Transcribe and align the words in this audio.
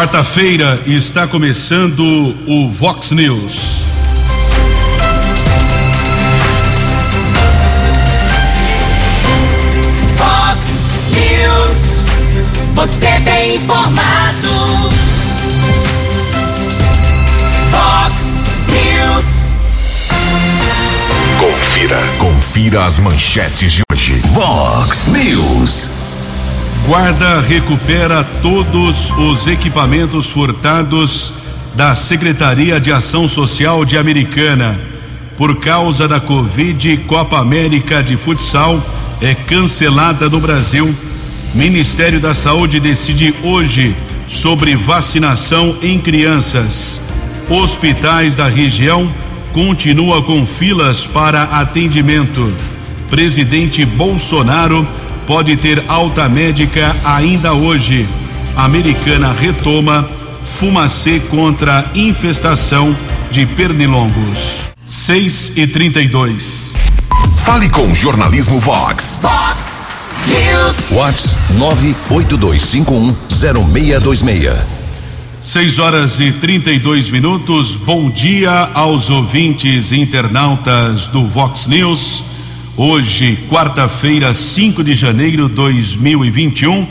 Quarta-feira 0.00 0.82
está 0.86 1.26
começando 1.26 2.00
o 2.46 2.70
Vox 2.70 3.10
News. 3.10 3.84
Vox 10.16 10.66
News. 11.10 12.04
Você 12.72 13.20
tem 13.26 13.56
informado. 13.56 14.48
Vox 17.70 18.42
News. 18.70 19.52
Confira. 21.38 22.00
Confira 22.18 22.86
as 22.86 22.98
manchetes 22.98 23.70
de 23.70 23.82
hoje. 23.92 24.18
Vox 24.32 25.08
News. 25.08 25.99
Guarda 26.86 27.40
recupera 27.40 28.24
todos 28.42 29.10
os 29.12 29.46
equipamentos 29.46 30.30
furtados 30.30 31.34
da 31.74 31.94
Secretaria 31.94 32.80
de 32.80 32.90
Ação 32.90 33.28
Social 33.28 33.84
de 33.84 33.96
Americana. 33.96 34.80
Por 35.36 35.56
causa 35.56 36.08
da 36.08 36.18
Covid, 36.18 36.96
Copa 37.06 37.38
América 37.38 38.02
de 38.02 38.16
Futsal 38.16 38.82
é 39.20 39.34
cancelada 39.34 40.28
no 40.28 40.40
Brasil. 40.40 40.92
Ministério 41.54 42.18
da 42.18 42.34
Saúde 42.34 42.80
decide 42.80 43.34
hoje 43.42 43.94
sobre 44.26 44.74
vacinação 44.74 45.76
em 45.82 45.98
crianças. 45.98 47.00
Hospitais 47.48 48.36
da 48.36 48.48
região 48.48 49.12
continua 49.52 50.22
com 50.22 50.46
filas 50.46 51.06
para 51.06 51.42
atendimento. 51.42 52.52
Presidente 53.08 53.84
Bolsonaro 53.84 54.86
pode 55.30 55.56
ter 55.56 55.82
alta 55.86 56.28
médica 56.28 56.94
ainda 57.04 57.54
hoje. 57.54 58.08
Americana 58.56 59.32
retoma 59.32 60.10
fumacê 60.58 61.20
contra 61.20 61.88
infestação 61.94 62.96
de 63.30 63.46
pernilongos. 63.46 64.56
6 64.84 65.52
e 65.54 65.68
32. 65.68 66.72
Fale 67.36 67.68
com 67.68 67.82
o 67.82 67.94
Jornalismo 67.94 68.58
Vox. 68.58 69.20
Vox 69.22 69.86
News. 70.26 70.90
Vox 70.90 71.36
982510626. 72.10 74.52
6 75.40 75.78
horas 75.78 76.18
e 76.18 76.32
32 76.32 77.08
minutos. 77.08 77.76
Bom 77.76 78.10
dia 78.10 78.68
aos 78.74 79.08
ouvintes 79.08 79.92
internautas 79.92 81.06
do 81.06 81.28
Vox 81.28 81.68
News. 81.68 82.39
Hoje, 82.76 83.36
quarta-feira, 83.50 84.32
5 84.32 84.84
de 84.84 84.94
janeiro 84.94 85.48
de 85.48 85.56
2021, 85.56 86.86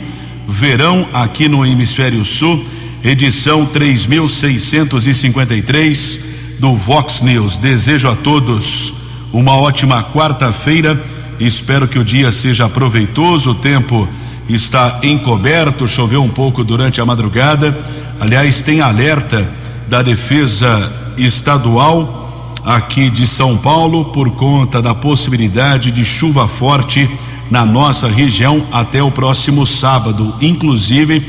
verão 0.46 1.08
aqui 1.12 1.48
no 1.48 1.64
Hemisfério 1.64 2.22
Sul, 2.24 2.62
edição 3.02 3.64
3653 3.64 6.20
do 6.60 6.76
Vox 6.76 7.22
News. 7.22 7.56
Desejo 7.56 8.08
a 8.08 8.14
todos 8.14 8.92
uma 9.32 9.56
ótima 9.56 10.04
quarta-feira. 10.04 11.02
Espero 11.40 11.88
que 11.88 11.98
o 11.98 12.04
dia 12.04 12.30
seja 12.30 12.68
proveitoso. 12.68 13.52
O 13.52 13.54
tempo 13.54 14.06
está 14.48 15.00
encoberto, 15.02 15.88
choveu 15.88 16.22
um 16.22 16.28
pouco 16.28 16.62
durante 16.62 17.00
a 17.00 17.06
madrugada. 17.06 17.76
Aliás, 18.20 18.60
tem 18.60 18.82
alerta 18.82 19.48
da 19.88 20.02
Defesa 20.02 20.92
Estadual 21.16 22.19
aqui 22.64 23.10
de 23.10 23.26
São 23.26 23.56
Paulo 23.56 24.06
por 24.06 24.30
conta 24.32 24.82
da 24.82 24.94
possibilidade 24.94 25.90
de 25.90 26.04
chuva 26.04 26.46
forte 26.46 27.08
na 27.50 27.66
nossa 27.66 28.06
região 28.06 28.64
até 28.70 29.02
o 29.02 29.10
próximo 29.10 29.66
sábado, 29.66 30.32
inclusive 30.40 31.26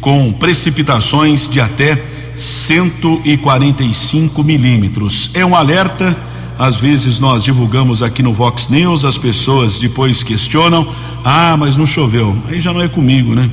com 0.00 0.32
precipitações 0.32 1.48
de 1.48 1.60
até 1.60 2.00
145 2.36 4.44
milímetros. 4.44 5.30
É 5.34 5.44
um 5.44 5.56
alerta. 5.56 6.16
Às 6.56 6.76
vezes 6.76 7.18
nós 7.18 7.42
divulgamos 7.42 8.00
aqui 8.00 8.22
no 8.22 8.32
Vox 8.32 8.68
News, 8.68 9.04
as 9.04 9.18
pessoas 9.18 9.76
depois 9.78 10.22
questionam: 10.22 10.86
ah, 11.24 11.56
mas 11.56 11.76
não 11.76 11.86
choveu. 11.86 12.36
Aí 12.48 12.60
já 12.60 12.72
não 12.72 12.80
é 12.80 12.86
comigo, 12.86 13.34
né? 13.34 13.50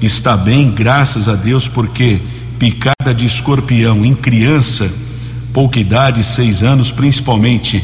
está 0.00 0.36
bem, 0.36 0.70
graças 0.70 1.28
a 1.28 1.34
Deus, 1.34 1.68
porque 1.68 2.20
picada 2.58 3.14
de 3.14 3.24
escorpião 3.24 4.04
em 4.04 4.14
criança, 4.14 4.90
pouca 5.52 5.78
idade, 5.78 6.22
seis 6.22 6.62
anos, 6.62 6.90
principalmente 6.90 7.82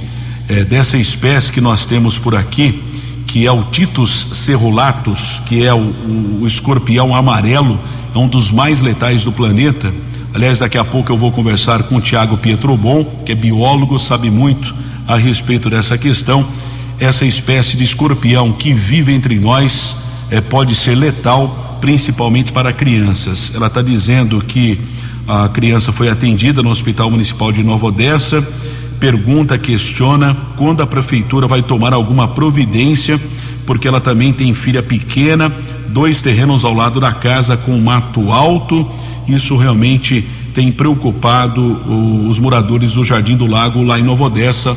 eh, 0.49 0.65
dessa 0.65 0.99
espécie 0.99 1.53
que 1.53 1.61
nós 1.61 1.87
temos 1.87 2.19
por 2.19 2.34
aqui, 2.34 2.83
que 3.27 3.47
é 3.47 3.53
o 3.53 3.65
Titus 3.65 4.28
cerulatus, 4.33 5.41
que 5.47 5.65
é 5.65 5.72
o, 5.72 5.78
o, 5.78 6.39
o 6.43 6.47
escorpião 6.47 7.15
amarelo, 7.15 7.78
é 8.15 8.19
um 8.19 8.28
dos 8.28 8.51
mais 8.51 8.81
letais 8.81 9.25
do 9.25 9.33
planeta. 9.33 9.93
Aliás, 10.34 10.59
daqui 10.59 10.77
a 10.77 10.84
pouco 10.84 11.12
eu 11.12 11.17
vou 11.17 11.33
conversar 11.33 11.83
com 11.84 11.97
o 11.97 12.01
Tiago 12.01 12.37
Pietrobon, 12.37 13.05
que 13.25 13.33
é 13.33 13.34
biólogo, 13.34 13.99
sabe 13.99 14.31
muito 14.31 14.75
a 15.06 15.17
respeito 15.17 15.71
dessa 15.71 15.97
questão. 15.97 16.47
Essa 17.01 17.25
espécie 17.25 17.77
de 17.77 17.84
escorpião 17.84 18.53
que 18.53 18.72
vive 18.72 19.12
entre 19.12 19.39
nós 19.39 19.97
eh, 20.31 20.41
pode 20.41 20.75
ser 20.75 20.95
letal 20.95 21.72
principalmente 21.82 22.53
para 22.53 22.72
crianças. 22.72 23.53
Ela 23.56 23.66
está 23.66 23.82
dizendo 23.82 24.41
que 24.41 24.78
a 25.26 25.48
criança 25.48 25.91
foi 25.91 26.09
atendida 26.09 26.62
no 26.62 26.70
Hospital 26.70 27.10
Municipal 27.10 27.50
de 27.50 27.65
Nova 27.65 27.87
Odessa, 27.87 28.41
pergunta, 29.00 29.59
questiona 29.59 30.37
quando 30.56 30.81
a 30.81 30.87
prefeitura 30.87 31.48
vai 31.48 31.60
tomar 31.60 31.92
alguma 31.92 32.28
providência, 32.28 33.21
porque 33.66 33.88
ela 33.88 34.00
também 34.00 34.32
tem 34.32 34.54
filha 34.54 34.81
pequena, 34.81 35.53
dois 35.88 36.22
terrenos 36.22 36.65
ao 36.65 36.72
lado 36.72 37.00
da 37.00 37.10
casa 37.10 37.56
com 37.56 37.76
mato 37.78 38.31
alto. 38.31 38.88
Isso 39.26 39.56
realmente 39.56 40.25
tem 40.54 40.71
preocupado 40.71 41.60
os 42.28 42.38
moradores 42.38 42.92
do 42.92 43.03
Jardim 43.03 43.37
do 43.37 43.47
Lago 43.47 43.82
lá 43.82 43.98
em 43.98 44.04
Nova 44.04 44.25
Odessa. 44.25 44.76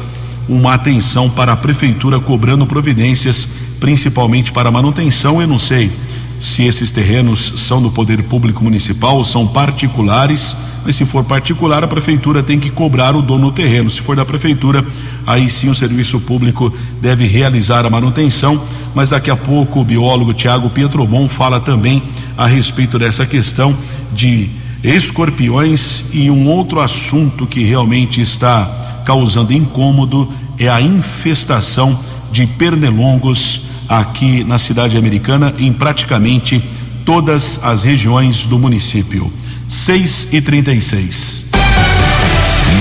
Uma 0.50 0.74
atenção 0.74 1.30
para 1.30 1.54
a 1.54 1.56
prefeitura 1.56 2.20
cobrando 2.20 2.66
providências, 2.66 3.48
principalmente 3.80 4.52
para 4.52 4.72
manutenção. 4.72 5.40
Eu 5.40 5.48
não 5.48 5.60
sei 5.60 5.92
se 6.40 6.64
esses 6.64 6.92
terrenos 6.92 7.54
são 7.58 7.82
do 7.82 7.92
poder 7.92 8.24
público 8.24 8.64
municipal 8.64 9.18
ou 9.18 9.26
são 9.26 9.48
particulares, 9.48 10.56
mas 10.86 10.96
se 10.96 11.04
for 11.04 11.24
particular, 11.24 11.84
a 11.84 11.88
prefeitura 11.88 12.44
tem 12.44 12.60
que 12.60 12.70
cobrar 12.70 13.16
o 13.16 13.22
dono 13.22 13.48
do 13.48 13.52
terreno. 13.52 13.90
Se 13.90 14.02
for 14.02 14.16
da 14.16 14.24
prefeitura, 14.24 14.86
aí 15.26 15.50
sim 15.50 15.68
o 15.68 15.74
serviço 15.74 16.20
público 16.20 16.72
deve 17.02 17.26
realizar 17.26 17.86
a 17.86 17.90
manutenção. 17.90 18.62
Mas 18.94 19.10
daqui 19.10 19.32
a 19.32 19.36
pouco 19.36 19.80
o 19.80 19.84
biólogo 19.84 20.34
Tiago 20.34 20.70
Pietrobon 20.70 21.28
fala 21.28 21.60
também 21.60 22.04
a 22.38 22.46
respeito 22.46 23.00
dessa 23.00 23.26
questão 23.26 23.76
de 24.14 24.48
escorpiões 24.84 26.06
e 26.14 26.30
um 26.30 26.48
outro 26.48 26.80
assunto 26.80 27.48
que 27.48 27.64
realmente 27.64 28.22
está 28.22 29.02
causando 29.04 29.54
incômodo 29.54 30.32
é 30.60 30.70
a 30.70 30.80
infestação 30.80 31.98
de 32.32 32.46
pernilongos 32.46 33.62
aqui 33.88 34.44
na 34.44 34.58
cidade 34.58 34.98
americana, 34.98 35.54
em 35.58 35.72
praticamente 35.72 36.64
todas 37.06 37.60
as 37.64 37.84
regiões 37.84 38.46
do 38.46 38.58
município. 38.58 39.32
6 39.68 40.30
e 40.32 40.42
36. 40.42 41.46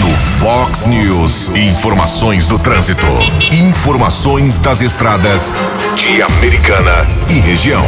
No 0.01 0.11
Fox 0.11 0.87
News, 0.87 1.49
informações 1.57 2.47
do 2.47 2.59
trânsito. 2.59 3.07
Informações 3.53 4.59
das 4.59 4.81
estradas 4.81 5.53
de 5.97 6.23
Americana 6.23 7.07
e 7.31 7.39
região. 7.39 7.85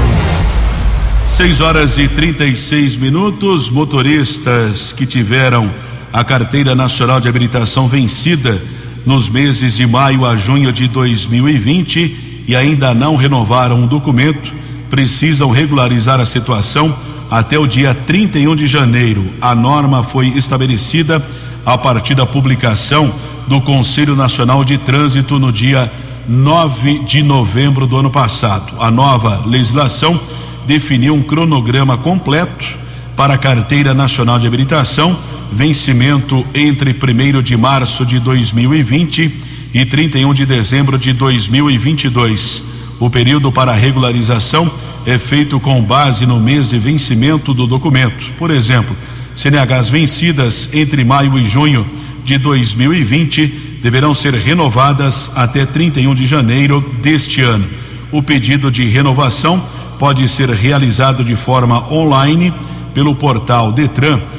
6 1.25 1.61
horas 1.61 1.99
e 1.99 2.09
36 2.09 2.97
minutos. 2.97 3.69
Motoristas 3.71 4.93
que 4.93 5.05
tiveram 5.05 5.71
a 6.13 6.23
carteira 6.23 6.75
nacional 6.75 7.21
de 7.21 7.29
habilitação 7.29 7.89
vencida 7.89 8.61
nos 9.05 9.29
meses 9.29 9.77
de 9.77 9.87
maio 9.87 10.25
a 10.25 10.37
junho 10.37 10.73
de 10.73 10.89
2020 10.89 12.36
e 12.47 12.55
ainda 12.55 12.95
não 12.95 13.17
renovaram 13.17 13.85
o 13.85 13.87
documento 13.87 14.53
precisam 14.89 15.51
regularizar 15.51 16.21
a 16.21 16.27
situação 16.27 16.95
até 17.31 17.59
o 17.59 17.67
dia 17.67 17.95
31 17.95 18.55
de 18.55 18.67
janeiro. 18.67 19.25
A 19.41 19.55
norma 19.55 20.03
foi 20.03 20.29
estabelecida 20.29 21.23
a 21.65 21.77
partir 21.77 22.15
da 22.15 22.25
publicação 22.25 23.13
do 23.47 23.61
Conselho 23.61 24.15
Nacional 24.15 24.65
de 24.65 24.79
Trânsito 24.79 25.39
no 25.39 25.53
dia 25.53 25.91
9 26.29 27.01
de 27.01 27.23
novembro 27.23 27.87
do 27.87 27.97
ano 27.97 28.11
passado. 28.11 28.73
A 28.81 28.91
nova 28.91 29.43
legislação 29.47 30.19
definiu 30.67 31.15
um 31.15 31.23
cronograma 31.23 31.97
completo 31.97 32.77
para 33.17 33.35
a 33.35 33.39
Carteira 33.39 33.95
Nacional 33.95 34.39
de 34.39 34.47
Habilitação, 34.47 35.17
vencimento 35.53 36.45
entre 36.55 36.91
1 36.93 37.43
de 37.43 37.57
março 37.57 38.05
de 38.05 38.19
2020 38.19 39.56
e 39.73 39.85
31 39.85 40.33
de 40.35 40.47
dezembro 40.47 40.99
de 40.99 41.13
2022. 41.13 42.63
O 42.99 43.11
período 43.11 43.53
para 43.53 43.73
regularização 43.73 44.71
é 45.05 45.19
feito 45.19 45.61
com 45.61 45.83
base 45.83 46.27
no 46.27 46.41
mês 46.41 46.71
de 46.71 46.79
vencimento 46.79 47.55
do 47.55 47.67
documento. 47.67 48.33
Por 48.39 48.51
exemplo, 48.51 48.97
CNHs 49.35 49.89
vencidas 49.89 50.71
entre 50.75 51.05
maio 51.05 51.39
e 51.39 51.47
junho 51.47 51.87
de 52.25 52.39
2020 52.39 53.79
deverão 53.83 54.13
ser 54.13 54.35
renovadas 54.35 55.31
até 55.37 55.65
31 55.65 56.15
de 56.15 56.27
janeiro 56.27 56.85
deste 57.01 57.41
ano. 57.43 57.67
O 58.11 58.23
pedido 58.23 58.71
de 58.71 58.85
renovação 58.85 59.63
pode 59.99 60.29
ser 60.29 60.51
realizado 60.51 61.23
de 61.23 61.37
forma 61.37 61.93
online 61.93 62.53
pelo 62.93 63.15
portal 63.15 63.71
detran.sp.gov.br 63.73 64.31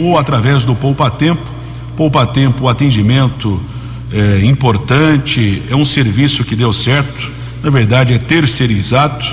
ou 0.00 0.16
através 0.18 0.64
do 0.64 0.74
Poupa 0.74 1.10
Tempo. 1.10 1.57
Poupa 1.98 2.26
Tempo, 2.26 2.66
atendimento 2.66 3.60
é, 4.10 4.42
importante, 4.46 5.62
é 5.68 5.76
um 5.76 5.84
serviço 5.84 6.44
que 6.44 6.56
deu 6.56 6.72
certo 6.72 7.36
na 7.62 7.70
verdade 7.70 8.14
é 8.14 8.18
terceirizado 8.18 9.24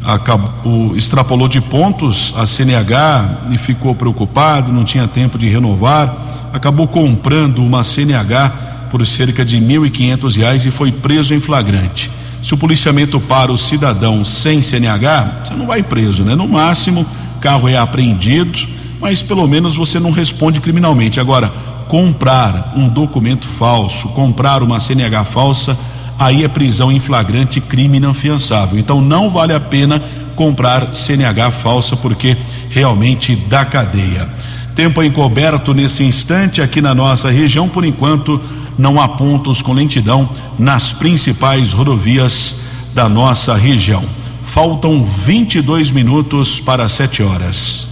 acabou, 0.05 0.95
extrapolou 0.97 1.49
de 1.49 1.61
pontos 1.61 2.35
a 2.37 2.47
CNH 2.47 3.49
e 3.51 3.59
ficou 3.59 3.95
preocupado, 3.95 4.71
não 4.71 4.85
tinha 4.85 5.09
tempo 5.09 5.39
de 5.39 5.49
renovar, 5.49 6.15
acabou 6.53 6.87
comprando 6.87 7.65
uma 7.65 7.83
CNH 7.83 8.70
por 8.91 9.05
cerca 9.07 9.45
de 9.45 9.57
R$ 9.57 9.79
1.500 9.79 10.67
e 10.67 10.71
foi 10.71 10.93
preso 10.93 11.33
em 11.35 11.41
flagrante. 11.41 12.11
Se 12.43 12.55
o 12.55 12.59
policiamento 12.59 13.21
para 13.21 13.53
o 13.53 13.59
cidadão 13.59 14.25
sem 14.25 14.63
CNH, 14.63 15.43
você 15.45 15.55
não 15.55 15.67
vai 15.67 15.83
preso, 15.83 16.25
né? 16.25 16.35
No 16.35 16.49
máximo, 16.49 17.07
carro 17.41 17.69
é 17.69 17.77
apreendido, 17.77 18.59
mas 19.01 19.23
pelo 19.23 19.47
menos 19.47 19.77
você 19.77 20.01
não 20.01 20.11
responde 20.11 20.61
criminalmente. 20.61 21.21
Agora, 21.21 21.53
comprar 21.89 22.73
um 22.77 22.89
documento 22.89 23.47
falso, 23.47 24.09
comprar 24.11 24.63
uma 24.63 24.81
CNH 24.81 25.25
falsa, 25.25 25.79
aí 26.19 26.45
é 26.45 26.49
prisão 26.49 26.91
em 26.91 27.01
flagrante, 27.01 27.61
crime 27.61 27.99
inafiançável. 27.99 28.79
Então 28.79 29.01
não 29.01 29.29
vale 29.29 29.53
a 29.53 29.61
pena 29.61 30.03
comprar 30.35 30.95
CNH 30.95 31.51
falsa 31.51 31.97
porque 31.97 32.37
realmente 32.71 33.37
dá 33.37 33.65
cadeia. 33.65 34.27
Tempo 34.75 35.03
encoberto 35.03 35.75
nesse 35.75 36.05
instante 36.05 36.63
aqui 36.63 36.81
na 36.81 36.95
nossa 36.95 37.29
região, 37.29 37.69
por 37.69 37.85
enquanto 37.85 38.41
não 38.81 38.99
há 38.99 39.07
pontos 39.07 39.61
com 39.61 39.75
lentidão 39.75 40.27
nas 40.59 40.91
principais 40.91 41.75
rodovias 41.75 42.57
da 42.95 43.09
nossa 43.11 43.55
região. 43.55 44.03
Faltam 44.43 45.05
22 45.05 45.91
minutos 45.91 46.59
para 46.59 46.89
7 46.89 47.23
horas. 47.23 47.87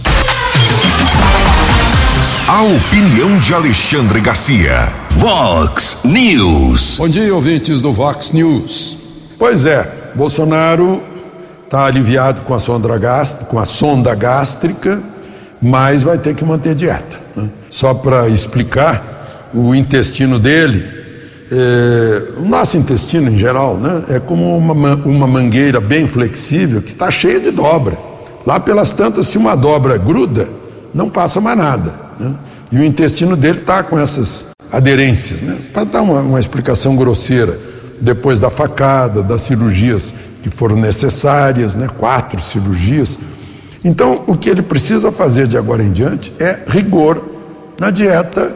A 2.47 2.63
opinião 2.63 3.39
de 3.39 3.53
Alexandre 3.53 4.19
Garcia. 4.19 4.91
Vox 5.11 5.99
News. 6.03 6.97
Bom 6.97 7.07
dia, 7.07 7.33
ouvintes 7.35 7.79
do 7.81 7.93
Vox 7.93 8.31
News. 8.31 8.97
Pois 9.37 9.65
é, 9.65 10.11
Bolsonaro 10.15 11.03
está 11.65 11.85
aliviado 11.85 12.41
com 12.41 12.55
a, 12.55 12.59
sonda 12.59 12.97
gástrica, 12.97 13.45
com 13.45 13.59
a 13.59 13.65
sonda 13.65 14.15
gástrica, 14.15 14.99
mas 15.61 16.01
vai 16.01 16.17
ter 16.17 16.33
que 16.33 16.43
manter 16.43 16.73
dieta. 16.73 17.19
Né? 17.35 17.47
Só 17.69 17.93
para 17.93 18.27
explicar, 18.27 19.18
o 19.53 19.73
intestino 19.73 20.37
dele, 20.37 20.85
é, 21.51 22.33
o 22.37 22.45
nosso 22.45 22.77
intestino 22.77 23.29
em 23.29 23.37
geral, 23.37 23.77
né, 23.77 24.03
é 24.09 24.19
como 24.19 24.55
uma, 24.57 24.95
uma 24.95 25.27
mangueira 25.27 25.81
bem 25.81 26.07
flexível 26.07 26.81
que 26.81 26.91
está 26.91 27.09
cheia 27.09 27.39
de 27.39 27.51
dobra. 27.51 27.97
Lá 28.45 28.59
pelas 28.59 28.93
tantas, 28.93 29.27
se 29.27 29.37
uma 29.37 29.55
dobra 29.55 29.97
gruda, 29.97 30.47
não 30.93 31.09
passa 31.09 31.41
mais 31.41 31.57
nada. 31.57 31.93
Né? 32.19 32.33
E 32.71 32.77
o 32.77 32.83
intestino 32.83 33.35
dele 33.35 33.59
está 33.59 33.83
com 33.83 33.99
essas 33.99 34.47
aderências. 34.71 35.41
Né? 35.41 35.57
Para 35.73 35.83
dar 35.83 36.01
uma, 36.01 36.21
uma 36.21 36.39
explicação 36.39 36.95
grosseira, 36.95 37.57
depois 37.99 38.39
da 38.39 38.49
facada, 38.49 39.21
das 39.21 39.41
cirurgias 39.41 40.13
que 40.41 40.49
foram 40.49 40.77
necessárias, 40.77 41.75
né? 41.75 41.89
quatro 41.97 42.39
cirurgias. 42.39 43.17
Então, 43.83 44.23
o 44.27 44.35
que 44.35 44.49
ele 44.49 44.61
precisa 44.61 45.11
fazer 45.11 45.47
de 45.47 45.57
agora 45.57 45.83
em 45.83 45.91
diante 45.91 46.31
é 46.39 46.59
rigor 46.67 47.23
na 47.79 47.89
dieta 47.89 48.51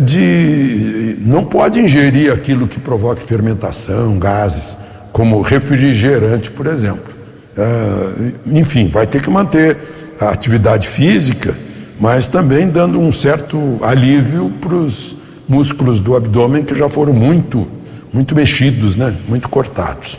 de 0.00 1.16
não 1.20 1.44
pode 1.44 1.80
ingerir 1.80 2.32
aquilo 2.32 2.68
que 2.68 2.78
provoque 2.78 3.20
fermentação, 3.22 4.18
gases, 4.18 4.78
como 5.12 5.40
refrigerante, 5.40 6.50
por 6.50 6.66
exemplo. 6.66 7.14
É, 7.56 8.32
enfim, 8.46 8.88
vai 8.88 9.06
ter 9.06 9.20
que 9.20 9.30
manter 9.30 9.76
a 10.20 10.28
atividade 10.28 10.86
física, 10.88 11.56
mas 11.98 12.28
também 12.28 12.68
dando 12.68 13.00
um 13.00 13.10
certo 13.10 13.78
alívio 13.82 14.52
para 14.60 14.74
os 14.74 15.16
músculos 15.48 16.00
do 16.00 16.14
abdômen 16.14 16.62
que 16.62 16.74
já 16.74 16.88
foram 16.88 17.12
muito, 17.12 17.66
muito 18.12 18.34
mexidos, 18.34 18.94
né? 18.94 19.14
muito 19.28 19.48
cortados. 19.48 20.18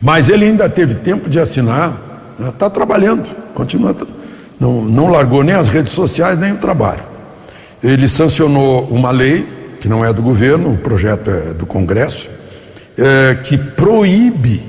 Mas 0.00 0.28
ele 0.28 0.44
ainda 0.44 0.68
teve 0.68 0.94
tempo 0.94 1.28
de 1.28 1.38
assinar, 1.38 2.34
está 2.48 2.66
né? 2.66 2.70
trabalhando, 2.72 3.28
continua, 3.54 3.94
não, 4.58 4.82
não 4.82 5.08
largou 5.08 5.42
nem 5.42 5.54
as 5.54 5.68
redes 5.68 5.92
sociais 5.92 6.38
nem 6.38 6.52
o 6.52 6.56
trabalho 6.56 7.13
ele 7.84 8.08
sancionou 8.08 8.88
uma 8.90 9.10
lei, 9.10 9.46
que 9.78 9.86
não 9.86 10.04
é 10.04 10.12
do 10.12 10.22
governo, 10.22 10.72
o 10.72 10.78
projeto 10.78 11.30
é 11.30 11.52
do 11.52 11.66
Congresso, 11.66 12.30
é, 12.96 13.36
que 13.44 13.58
proíbe 13.58 14.62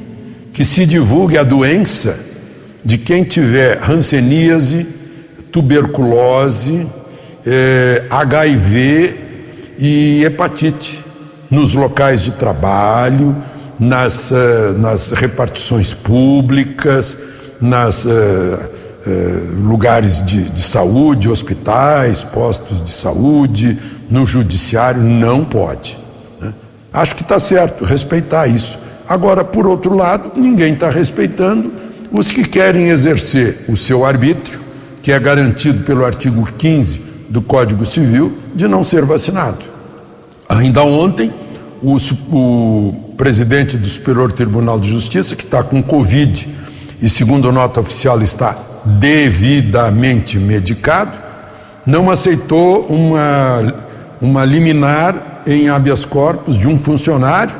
que 0.51 0.65
se 0.65 0.85
divulgue 0.85 1.37
a 1.37 1.43
doença 1.43 2.19
de 2.83 2.97
quem 2.97 3.23
tiver 3.23 3.81
hanseníase, 3.89 4.85
tuberculose, 5.51 6.85
é, 7.45 8.03
HIV 8.09 9.15
e 9.79 10.23
hepatite 10.23 11.03
nos 11.49 11.73
locais 11.73 12.21
de 12.21 12.31
trabalho, 12.31 13.35
nas, 13.79 14.31
uh, 14.31 14.73
nas 14.77 15.11
repartições 15.11 15.93
públicas, 15.93 17.17
nas 17.61 18.05
uh, 18.05 18.09
eh, 18.09 18.69
lugares 19.61 20.25
de, 20.25 20.43
de 20.49 20.61
saúde, 20.61 21.29
hospitais, 21.29 22.23
postos 22.23 22.83
de 22.83 22.91
saúde, 22.91 23.77
no 24.09 24.25
judiciário, 24.25 25.01
não 25.01 25.45
pode. 25.45 25.97
Né? 26.41 26.53
Acho 26.91 27.15
que 27.15 27.21
está 27.21 27.39
certo 27.39 27.85
respeitar 27.85 28.47
isso. 28.47 28.79
Agora, 29.07 29.43
por 29.43 29.67
outro 29.67 29.95
lado, 29.95 30.31
ninguém 30.35 30.73
está 30.73 30.89
respeitando 30.89 31.71
os 32.11 32.31
que 32.31 32.43
querem 32.43 32.87
exercer 32.87 33.65
o 33.67 33.75
seu 33.75 34.05
arbítrio, 34.05 34.59
que 35.01 35.11
é 35.11 35.19
garantido 35.19 35.83
pelo 35.83 36.03
artigo 36.03 36.47
15 36.57 37.01
do 37.29 37.41
Código 37.41 37.85
Civil, 37.85 38.35
de 38.55 38.67
não 38.67 38.83
ser 38.83 39.05
vacinado. 39.05 39.59
Ainda 40.49 40.81
ontem, 40.81 41.31
o, 41.81 41.97
o 42.31 43.13
presidente 43.15 43.77
do 43.77 43.87
Superior 43.87 44.31
Tribunal 44.31 44.79
de 44.79 44.89
Justiça, 44.89 45.35
que 45.35 45.43
está 45.43 45.61
com 45.61 45.83
Covid 45.83 46.47
e, 47.01 47.09
segundo 47.09 47.51
nota 47.51 47.79
oficial, 47.79 48.21
está 48.21 48.55
devidamente 48.85 50.37
medicado, 50.37 51.17
não 51.85 52.09
aceitou 52.09 52.85
uma, 52.85 53.73
uma 54.21 54.45
liminar 54.45 55.41
em 55.45 55.69
habeas 55.69 56.05
corpus 56.05 56.57
de 56.57 56.67
um 56.67 56.77
funcionário 56.77 57.53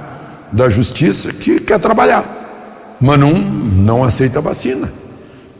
da 0.51 0.69
justiça 0.69 1.33
que 1.33 1.59
quer 1.59 1.79
trabalhar, 1.79 2.95
mas 2.99 3.19
não, 3.19 3.33
não 3.33 4.03
aceita 4.03 4.39
a 4.39 4.41
vacina. 4.41 4.89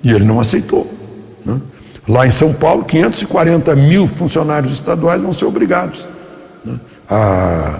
E 0.04 0.12
ele 0.12 0.24
não 0.24 0.40
aceitou. 0.40 0.92
Né? 1.46 1.60
Lá 2.08 2.26
em 2.26 2.30
São 2.30 2.54
Paulo, 2.54 2.84
540 2.86 3.76
mil 3.76 4.06
funcionários 4.06 4.72
estaduais 4.72 5.22
vão 5.22 5.34
ser 5.34 5.46
obrigados 5.46 6.08
né? 6.64 6.80
a, 7.10 7.80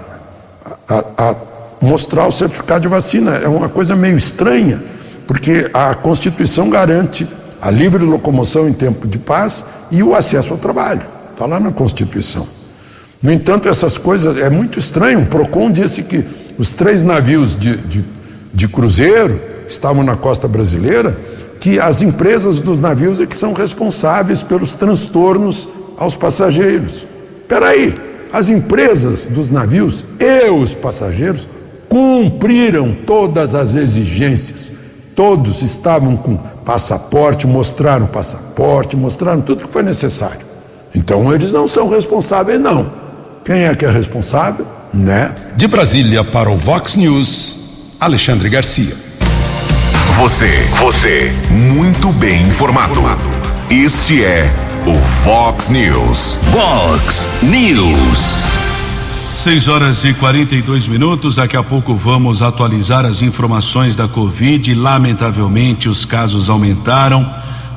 a, 0.88 1.04
a 1.16 1.34
mostrar 1.80 2.26
o 2.26 2.32
certificado 2.32 2.80
de 2.80 2.88
vacina. 2.88 3.36
É 3.36 3.48
uma 3.48 3.68
coisa 3.68 3.94
meio 3.94 4.16
estranha, 4.16 4.82
porque 5.26 5.70
a 5.72 5.94
Constituição 5.94 6.68
garante 6.68 7.26
a 7.60 7.70
livre 7.70 8.04
locomoção 8.04 8.68
em 8.68 8.72
tempo 8.72 9.06
de 9.06 9.18
paz 9.18 9.64
e 9.90 10.02
o 10.02 10.14
acesso 10.14 10.52
ao 10.52 10.58
trabalho. 10.58 11.02
Está 11.32 11.46
lá 11.46 11.60
na 11.60 11.70
Constituição. 11.70 12.46
No 13.22 13.32
entanto, 13.32 13.68
essas 13.68 13.96
coisas 13.96 14.38
é 14.38 14.50
muito 14.50 14.78
estranho. 14.78 15.20
O 15.20 15.26
PROCON 15.26 15.70
disse 15.70 16.02
que 16.02 16.24
os 16.58 16.72
três 16.72 17.02
navios 17.02 17.58
de, 17.58 17.76
de, 17.76 18.04
de 18.52 18.68
cruzeiro 18.68 19.40
estavam 19.68 20.02
na 20.02 20.16
costa 20.16 20.46
brasileira, 20.46 21.16
que 21.60 21.78
as 21.80 22.02
empresas 22.02 22.58
dos 22.58 22.78
navios 22.78 23.20
é 23.20 23.26
que 23.26 23.36
são 23.36 23.52
responsáveis 23.52 24.42
pelos 24.42 24.72
transtornos 24.74 25.68
aos 25.96 26.14
passageiros. 26.14 27.06
Espera 27.42 27.68
aí, 27.68 27.94
as 28.32 28.48
empresas 28.48 29.26
dos 29.26 29.50
navios 29.50 30.04
e 30.18 30.50
os 30.50 30.74
passageiros 30.74 31.48
cumpriram 31.88 32.94
todas 33.06 33.54
as 33.54 33.74
exigências. 33.74 34.70
Todos 35.14 35.62
estavam 35.62 36.16
com 36.16 36.38
passaporte, 36.66 37.46
mostraram 37.46 38.06
passaporte, 38.06 38.96
mostraram 38.96 39.40
tudo 39.40 39.64
que 39.64 39.72
foi 39.72 39.84
necessário. 39.84 40.44
Então 40.92 41.32
eles 41.32 41.52
não 41.52 41.68
são 41.68 41.88
responsáveis, 41.88 42.60
não. 42.60 42.90
Quem 43.44 43.64
é 43.64 43.74
que 43.74 43.86
é 43.86 43.90
responsável? 43.90 44.66
Né? 44.92 45.32
De 45.54 45.68
Brasília 45.68 46.24
para 46.24 46.50
o 46.50 46.56
Vox 46.58 46.96
News, 46.96 47.94
Alexandre 48.00 48.48
Garcia. 48.48 48.96
Você, 50.18 50.50
você, 50.80 51.32
muito 51.50 52.12
bem 52.14 52.42
informado. 52.48 53.00
Este 53.70 54.24
é 54.24 54.50
o 54.86 54.94
Vox 54.94 55.68
News. 55.68 56.36
Vox 56.50 57.28
News. 57.42 58.55
6 59.36 59.68
horas 59.68 60.02
e 60.02 60.14
42 60.14 60.88
minutos. 60.88 61.36
Daqui 61.36 61.56
a 61.56 61.62
pouco 61.62 61.94
vamos 61.94 62.40
atualizar 62.40 63.04
as 63.04 63.20
informações 63.20 63.94
da 63.94 64.08
Covid. 64.08 64.74
Lamentavelmente, 64.74 65.88
os 65.88 66.04
casos 66.04 66.48
aumentaram. 66.48 67.30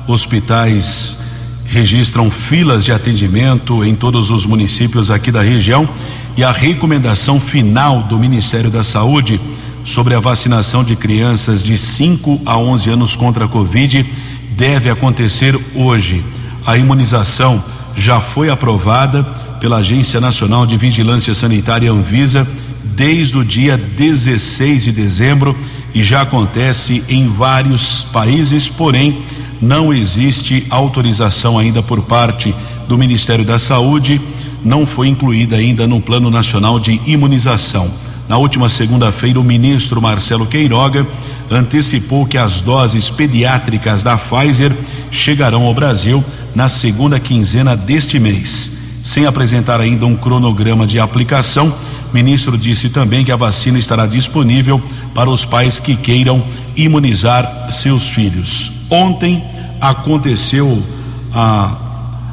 Hospitais 0.06 1.18
registram 1.66 2.30
filas 2.30 2.84
de 2.84 2.92
atendimento 2.92 3.84
em 3.84 3.94
todos 3.94 4.30
os 4.30 4.46
municípios 4.46 5.10
aqui 5.10 5.30
da 5.30 5.42
região. 5.42 5.88
E 6.36 6.42
a 6.42 6.50
recomendação 6.50 7.38
final 7.38 8.02
do 8.04 8.18
Ministério 8.18 8.70
da 8.70 8.82
Saúde 8.82 9.38
sobre 9.84 10.14
a 10.14 10.20
vacinação 10.20 10.82
de 10.82 10.96
crianças 10.96 11.62
de 11.62 11.76
5 11.76 12.40
a 12.46 12.56
11 12.56 12.90
anos 12.90 13.14
contra 13.14 13.44
a 13.44 13.48
Covid 13.48 14.04
deve 14.52 14.88
acontecer 14.88 15.58
hoje. 15.74 16.24
A 16.66 16.76
imunização 16.78 17.62
já 17.96 18.20
foi 18.20 18.48
aprovada 18.48 19.39
pela 19.60 19.78
Agência 19.78 20.20
Nacional 20.20 20.66
de 20.66 20.76
Vigilância 20.76 21.34
Sanitária 21.34 21.92
Anvisa 21.92 22.48
desde 22.82 23.36
o 23.36 23.44
dia 23.44 23.76
16 23.76 24.84
de 24.84 24.92
dezembro 24.92 25.56
e 25.94 26.02
já 26.02 26.22
acontece 26.22 27.04
em 27.08 27.28
vários 27.28 28.06
países, 28.12 28.68
porém 28.68 29.18
não 29.60 29.92
existe 29.92 30.66
autorização 30.70 31.58
ainda 31.58 31.82
por 31.82 32.02
parte 32.02 32.54
do 32.88 32.96
Ministério 32.96 33.44
da 33.44 33.58
Saúde, 33.58 34.20
não 34.64 34.86
foi 34.86 35.08
incluída 35.08 35.56
ainda 35.56 35.86
no 35.86 36.00
Plano 36.00 36.30
Nacional 36.30 36.80
de 36.80 37.00
Imunização. 37.04 37.90
Na 38.28 38.38
última 38.38 38.68
segunda-feira, 38.68 39.38
o 39.38 39.44
ministro 39.44 40.00
Marcelo 40.00 40.46
Queiroga 40.46 41.06
antecipou 41.50 42.24
que 42.26 42.38
as 42.38 42.60
doses 42.60 43.10
pediátricas 43.10 44.02
da 44.02 44.16
Pfizer 44.16 44.72
chegarão 45.10 45.64
ao 45.64 45.74
Brasil 45.74 46.24
na 46.54 46.68
segunda 46.68 47.20
quinzena 47.20 47.76
deste 47.76 48.18
mês 48.18 48.79
sem 49.10 49.26
apresentar 49.26 49.80
ainda 49.80 50.06
um 50.06 50.14
cronograma 50.14 50.86
de 50.86 51.00
aplicação. 51.00 51.74
Ministro 52.12 52.56
disse 52.56 52.90
também 52.90 53.24
que 53.24 53.32
a 53.32 53.36
vacina 53.36 53.76
estará 53.76 54.06
disponível 54.06 54.80
para 55.12 55.28
os 55.28 55.44
pais 55.44 55.80
que 55.80 55.96
queiram 55.96 56.40
imunizar 56.76 57.72
seus 57.72 58.08
filhos. 58.08 58.70
Ontem 58.88 59.42
aconteceu 59.80 60.80
a 61.34 61.76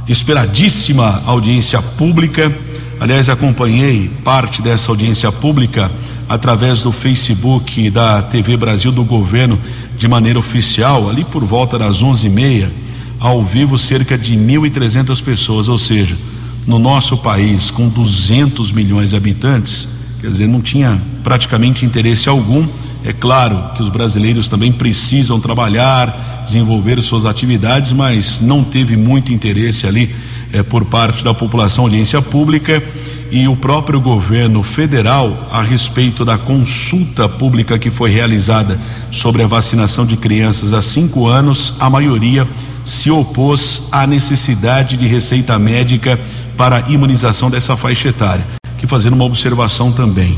esperadíssima 0.08 1.24
audiência 1.26 1.82
pública. 1.82 2.56
Aliás, 3.00 3.28
acompanhei 3.28 4.08
parte 4.24 4.62
dessa 4.62 4.92
audiência 4.92 5.32
pública 5.32 5.92
através 6.30 6.84
do 6.84 6.92
Facebook 6.92 7.90
da 7.90 8.22
TV 8.22 8.56
Brasil 8.56 8.92
do 8.92 9.04
governo 9.04 9.58
de 9.98 10.08
maneira 10.08 10.38
oficial, 10.38 11.10
ali 11.10 11.24
por 11.24 11.44
volta 11.44 11.80
das 11.80 12.04
onze 12.04 12.28
e 12.28 12.30
meia, 12.30 12.72
ao 13.20 13.44
vivo 13.44 13.80
cerca 13.80 14.16
de 14.16 14.34
1.300 14.38 15.24
pessoas, 15.24 15.68
ou 15.68 15.80
seja, 15.80 16.16
no 16.68 16.78
nosso 16.78 17.18
país, 17.18 17.72
com 17.72 17.88
200 17.88 18.74
milhões 18.74 19.12
de 19.12 19.16
habitantes, 19.16 19.88
quer 20.20 20.30
dizer, 20.30 20.48
não 20.48 20.62
tinha 20.62 21.02
praticamente 21.24 21.86
interesse 21.86 22.28
algum. 22.28 22.68
É 23.06 23.14
claro 23.14 23.58
que 23.76 23.82
os 23.82 23.88
brasileiros 23.88 24.50
também 24.50 24.72
precisam 24.74 25.40
trabalhar, 25.40 26.44
desenvolver 26.46 27.02
suas 27.02 27.24
atividades, 27.24 27.94
mas 27.94 28.42
não 28.42 28.66
teve 28.66 28.98
muito 28.98 29.32
interesse 29.32 29.88
ali 29.88 30.14
é, 30.52 30.62
por 30.62 30.84
parte 30.84 31.24
da 31.24 31.34
população, 31.34 31.86
audiência 31.86 32.22
pública 32.22 32.84
e 33.32 33.48
o 33.48 33.56
próprio 33.56 34.00
governo 34.00 34.62
federal 34.64 35.48
a 35.52 35.62
respeito 35.62 36.26
da 36.26 36.38
consulta 36.38 37.28
pública 37.30 37.78
que 37.78 37.90
foi 37.90 38.10
realizada 38.10 38.80
sobre 39.12 39.44
a 39.44 39.48
vacinação 39.48 40.06
de 40.06 40.18
crianças 40.18 40.74
a 40.74 40.82
cinco 40.82 41.28
anos, 41.28 41.74
a 41.80 41.90
maioria 41.90 42.48
se 42.84 43.12
opôs 43.12 43.84
à 43.92 44.08
necessidade 44.08 44.96
de 44.96 45.06
receita 45.06 45.60
médica 45.60 46.18
para 46.58 46.78
a 46.78 46.90
imunização 46.90 47.50
dessa 47.50 47.78
faixa 47.78 48.10
etária. 48.10 48.46
Que 48.78 48.88
fazendo 48.88 49.14
uma 49.14 49.26
observação 49.26 49.92
também. 49.92 50.38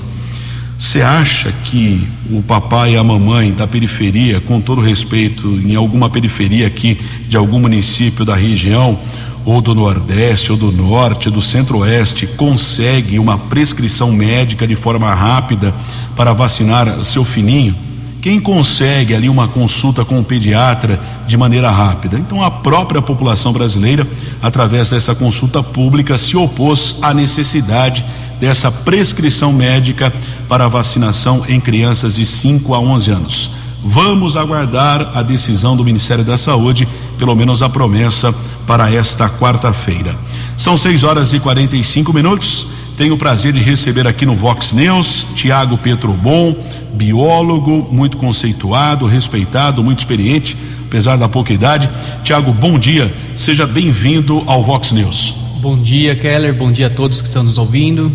Você 0.78 1.02
acha 1.02 1.52
que 1.66 2.08
o 2.32 2.42
papai 2.42 2.94
e 2.94 2.98
a 2.98 3.04
mamãe 3.04 3.52
da 3.52 3.68
periferia, 3.68 4.40
com 4.40 4.62
todo 4.62 4.80
respeito, 4.80 5.48
em 5.48 5.76
alguma 5.76 6.10
periferia 6.10 6.68
aqui 6.68 6.98
de 7.28 7.36
algum 7.36 7.60
município 7.60 8.24
da 8.24 8.34
região, 8.34 8.98
ou 9.44 9.62
do 9.62 9.74
Nordeste, 9.74 10.52
ou 10.52 10.58
do 10.58 10.72
Norte, 10.72 11.30
do 11.30 11.42
Centro-Oeste, 11.42 12.28
consegue 12.28 13.20
uma 13.20 13.38
prescrição 13.38 14.12
médica 14.12 14.68
de 14.68 14.76
forma 14.76 15.14
rápida 15.14 15.74
para 16.16 16.34
vacinar 16.34 17.04
seu 17.04 17.26
filhinho? 17.26 17.76
Quem 18.22 18.40
consegue 18.40 19.16
ali 19.16 19.30
uma 19.30 19.48
consulta 19.48 20.04
com 20.04 20.20
o 20.20 20.24
pediatra 20.24 21.00
de 21.26 21.38
maneira 21.38 21.72
rápida? 21.72 22.18
Então, 22.18 22.44
a 22.44 22.52
própria 22.52 23.02
população 23.02 23.54
brasileira, 23.54 24.06
através 24.42 24.90
dessa 24.90 25.16
consulta 25.16 25.64
pública, 25.64 26.18
se 26.18 26.36
opôs 26.36 26.98
à 27.02 27.14
necessidade 27.14 28.04
dessa 28.38 28.70
prescrição 28.70 29.54
médica 29.54 30.14
para 30.50 30.68
vacinação 30.68 31.44
em 31.48 31.62
crianças 31.62 32.16
de 32.16 32.26
5 32.26 32.74
a 32.74 32.80
11 32.80 33.12
anos. 33.12 33.52
Vamos 33.84 34.36
aguardar 34.36 35.12
a 35.16 35.22
decisão 35.22 35.78
do 35.78 35.86
Ministério 35.86 36.26
da 36.26 36.38
Saúde, 36.38 36.86
pelo 37.18 37.34
menos 37.36 37.62
a 37.62 37.70
promessa 37.70 38.36
para 38.68 38.94
esta 38.94 39.30
quarta-feira. 39.30 40.14
São 40.58 40.76
6 40.76 41.04
horas 41.04 41.32
e 41.32 41.40
45 41.40 42.12
minutos. 42.12 42.68
Tenho 43.00 43.14
o 43.14 43.18
prazer 43.18 43.54
de 43.54 43.62
receber 43.62 44.06
aqui 44.06 44.26
no 44.26 44.36
Vox 44.36 44.74
News 44.74 45.26
Tiago 45.34 45.78
Petrobon, 45.78 46.54
biólogo, 46.96 47.88
muito 47.90 48.18
conceituado, 48.18 49.06
respeitado, 49.06 49.82
muito 49.82 50.00
experiente, 50.00 50.58
apesar 50.86 51.16
da 51.16 51.30
pouca 51.30 51.54
idade. 51.54 51.90
Tiago, 52.26 52.52
bom 52.52 52.78
dia, 52.78 53.10
seja 53.38 53.66
bem-vindo 53.66 54.44
ao 54.46 54.66
Vox 54.66 54.92
News. 54.92 55.34
Bom 55.62 55.78
dia, 55.78 56.14
Keller, 56.14 56.54
bom 56.54 56.70
dia 56.74 56.88
a 56.88 56.90
todos 56.90 57.22
que 57.22 57.28
estão 57.30 57.42
nos 57.42 57.58
ouvindo. 57.58 58.12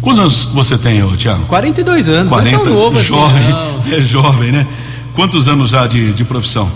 Quantos 0.00 0.20
anos 0.20 0.44
você 0.44 0.78
tem, 0.78 1.04
Tiago? 1.16 1.46
42 1.46 2.06
anos, 2.08 2.30
40, 2.30 2.56
não 2.56 2.62
é 2.62 2.64
tão 2.64 2.74
novo 2.74 3.02
jovem, 3.02 3.42
assim, 3.42 3.94
é 3.98 4.00
jovem, 4.00 4.52
né? 4.52 4.64
Quantos 5.16 5.48
anos 5.48 5.70
já 5.70 5.88
de, 5.88 6.12
de 6.12 6.22
profissão? 6.22 6.70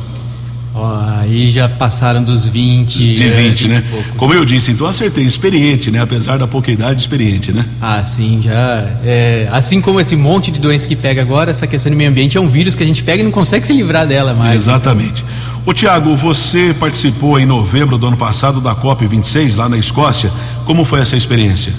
Aí 0.74 1.50
já 1.50 1.68
passaram 1.68 2.22
dos 2.22 2.46
20. 2.46 3.16
De 3.16 3.28
20, 3.28 3.64
é, 3.64 3.68
né? 3.68 3.84
Como 4.16 4.32
eu 4.32 4.44
disse, 4.44 4.70
então 4.70 4.86
acertei, 4.86 5.24
experiente, 5.24 5.90
né? 5.90 6.00
Apesar 6.00 6.38
da 6.38 6.46
pouca 6.46 6.70
idade, 6.70 7.00
experiente, 7.00 7.52
né? 7.52 7.64
Ah, 7.80 8.02
sim, 8.02 8.40
já. 8.42 8.86
É, 9.04 9.48
assim 9.52 9.80
como 9.80 10.00
esse 10.00 10.16
monte 10.16 10.50
de 10.50 10.58
doença 10.58 10.86
que 10.86 10.96
pega 10.96 11.20
agora, 11.20 11.50
essa 11.50 11.66
questão 11.66 11.90
do 11.92 11.96
meio 11.96 12.10
ambiente 12.10 12.38
é 12.38 12.40
um 12.40 12.48
vírus 12.48 12.74
que 12.74 12.82
a 12.82 12.86
gente 12.86 13.02
pega 13.02 13.20
e 13.22 13.24
não 13.24 13.30
consegue 13.30 13.66
se 13.66 13.72
livrar 13.72 14.06
dela 14.06 14.32
mais. 14.34 14.56
Exatamente. 14.56 15.24
Ô 15.64 15.72
Tiago, 15.72 16.16
você 16.16 16.74
participou 16.78 17.38
em 17.38 17.46
novembro 17.46 17.96
do 17.96 18.06
ano 18.06 18.16
passado 18.16 18.60
da 18.60 18.74
COP26 18.74 19.56
lá 19.56 19.68
na 19.68 19.78
Escócia. 19.78 20.32
Como 20.64 20.84
foi 20.84 21.00
essa 21.00 21.16
experiência? 21.16 21.72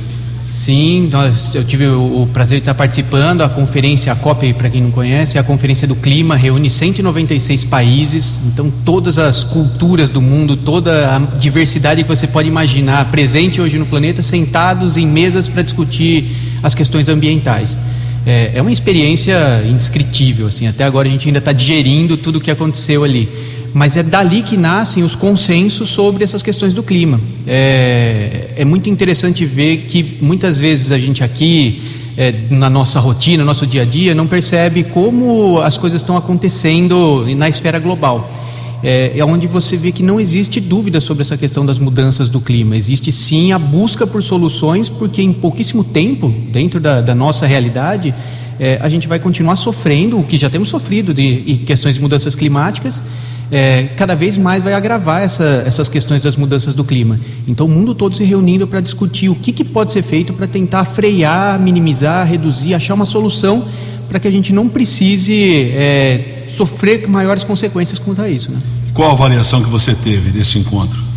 Sim, 0.43 1.07
nós, 1.09 1.55
eu 1.55 1.63
tive 1.63 1.88
o, 1.88 2.23
o, 2.23 2.27
prazer 2.27 2.57
de 2.57 2.63
estar 2.63 2.73
participando. 2.73 3.43
A 3.43 3.50
conferência, 3.50 4.12
a 4.12 4.15
COP, 4.15 4.53
para 4.53 4.69
quem 4.69 4.81
não 4.81 4.91
conhece, 4.91 5.38
é 5.38 5.41
a 5.41 5.43
Conferência 5.43 5.88
do 5.88 5.95
Clima, 5.95 6.35
reúne 6.35 6.69
196 6.69 7.63
países, 7.63 8.41
então 8.45 8.69
todas 8.83 9.17
as 9.17 9.41
culturas 9.41 10.09
do 10.09 10.21
mundo, 10.21 10.57
toda 10.57 11.15
a 11.15 11.19
diversidade 11.38 12.03
que 12.03 12.09
você 12.09 12.27
pode 12.27 12.50
imaginar 12.50 13.09
presente 13.09 13.62
hoje 13.62 13.77
no 13.77 13.85
planeta, 13.85 14.21
sentados 14.21 14.97
em 14.97 15.07
mesas 15.07 15.47
para 15.47 15.62
discutir 15.62 16.29
as 16.62 16.75
questões 16.75 17.07
ambientais. 17.07 17.77
É, 18.25 18.51
é 18.55 18.62
uma 18.62 18.71
experiência 18.71 19.63
indescritível, 19.65 20.47
assim, 20.47 20.67
até 20.67 20.83
agora 20.83 21.07
a 21.07 21.12
gente 21.12 21.25
ainda 21.25 21.39
está 21.39 21.53
digerindo 21.53 22.17
tudo 22.17 22.39
o 22.39 22.41
que 22.41 22.51
aconteceu 22.51 23.05
ali 23.05 23.29
mas 23.74 23.98
é 23.98 24.03
dali 24.03 24.44
que 24.44 24.56
nascem 24.56 25.03
os 25.03 25.15
consensos 25.15 25.89
sobre 25.89 26.24
essas 26.24 26.44
questões 26.44 26.74
do 26.74 26.84
clima. 26.84 27.20
É, 27.48 28.51
é 28.56 28.63
muito 28.63 28.89
interessante 28.89 29.46
ver 29.46 29.86
que 29.88 30.18
muitas 30.22 30.60
vezes 30.60 30.92
a 30.92 31.00
gente 31.00 31.24
aqui, 31.24 31.82
é, 32.15 32.34
na 32.51 32.70
nossa 32.70 33.00
rotina, 33.00 33.39
no 33.39 33.48
nosso 33.48 33.65
dia 33.65 33.82
a 33.82 33.86
dia, 33.86 34.13
não 34.13 34.27
percebe 34.27 34.84
como 34.84 35.60
as 35.62 35.75
coisas 35.75 36.01
estão 36.01 36.15
acontecendo 36.15 37.25
na 37.36 37.50
esfera 37.50 37.80
global. 37.80 38.30
É, 38.84 39.13
é 39.15 39.25
onde 39.25 39.48
você 39.48 39.75
vê 39.75 39.92
que 39.92 40.03
não 40.03 40.20
existe 40.20 40.60
dúvida 40.60 41.00
sobre 41.00 41.22
essa 41.22 41.38
questão 41.38 41.65
das 41.65 41.80
mudanças 41.80 42.30
do 42.30 42.39
clima. 42.39 42.77
Existe 42.77 43.12
sim 43.12 43.53
a 43.53 43.58
busca 43.58 44.06
por 44.06 44.22
soluções, 44.22 44.88
porque 44.88 45.22
em 45.22 45.34
pouquíssimo 45.34 45.84
tempo, 45.84 46.32
dentro 46.51 46.80
da, 46.80 47.01
da 47.01 47.15
nossa 47.15 47.48
realidade, 47.48 48.13
é, 48.60 48.77
a 48.82 48.89
gente 48.89 49.08
vai 49.08 49.20
continuar 49.20 49.56
sofrendo 49.56 50.20
o 50.20 50.24
que 50.24 50.38
já 50.38 50.50
temos 50.50 50.70
sofrido 50.70 51.12
de, 51.12 51.42
de 51.42 51.56
questões 51.65 51.96
de 51.96 52.01
mudanças 52.01 52.36
climáticas 52.36 53.01
é, 53.53 53.83
cada 53.95 54.15
vez 54.15 54.36
mais 54.36 54.63
vai 54.63 54.74
agravar 54.74 55.22
essa, 55.22 55.63
essas 55.63 55.88
questões 55.88 56.24
das 56.24 56.36
mudanças 56.36 56.74
do 56.74 56.83
clima. 56.83 57.19
Então, 57.48 57.67
o 57.67 57.69
mundo 57.69 57.93
todo 57.93 58.17
se 58.17 58.24
reunindo 58.24 58.65
para 58.65 58.81
discutir 58.81 59.29
o 59.29 59.36
que, 59.36 59.51
que 59.51 59.63
pode 59.63 59.91
ser 59.91 60.01
feito 60.01 60.33
para 60.33 60.48
tentar 60.48 60.86
frear, 60.86 61.60
minimizar, 61.60 62.27
reduzir, 62.27 62.74
achar 62.74 62.95
uma 62.95 63.05
solução 63.05 63.63
para 64.10 64.19
que 64.19 64.27
a 64.27 64.31
gente 64.31 64.51
não 64.51 64.67
precise 64.67 65.72
é, 65.75 66.45
sofrer 66.48 67.07
maiores 67.07 67.43
consequências 67.43 68.00
quanto 68.00 68.24
a 68.24 68.29
isso. 68.29 68.51
Né? 68.51 68.57
Qual 68.91 69.10
a 69.10 69.13
avaliação 69.13 69.62
que 69.62 69.69
você 69.69 69.93
teve 69.93 70.31
desse 70.31 70.57
encontro? 70.57 71.12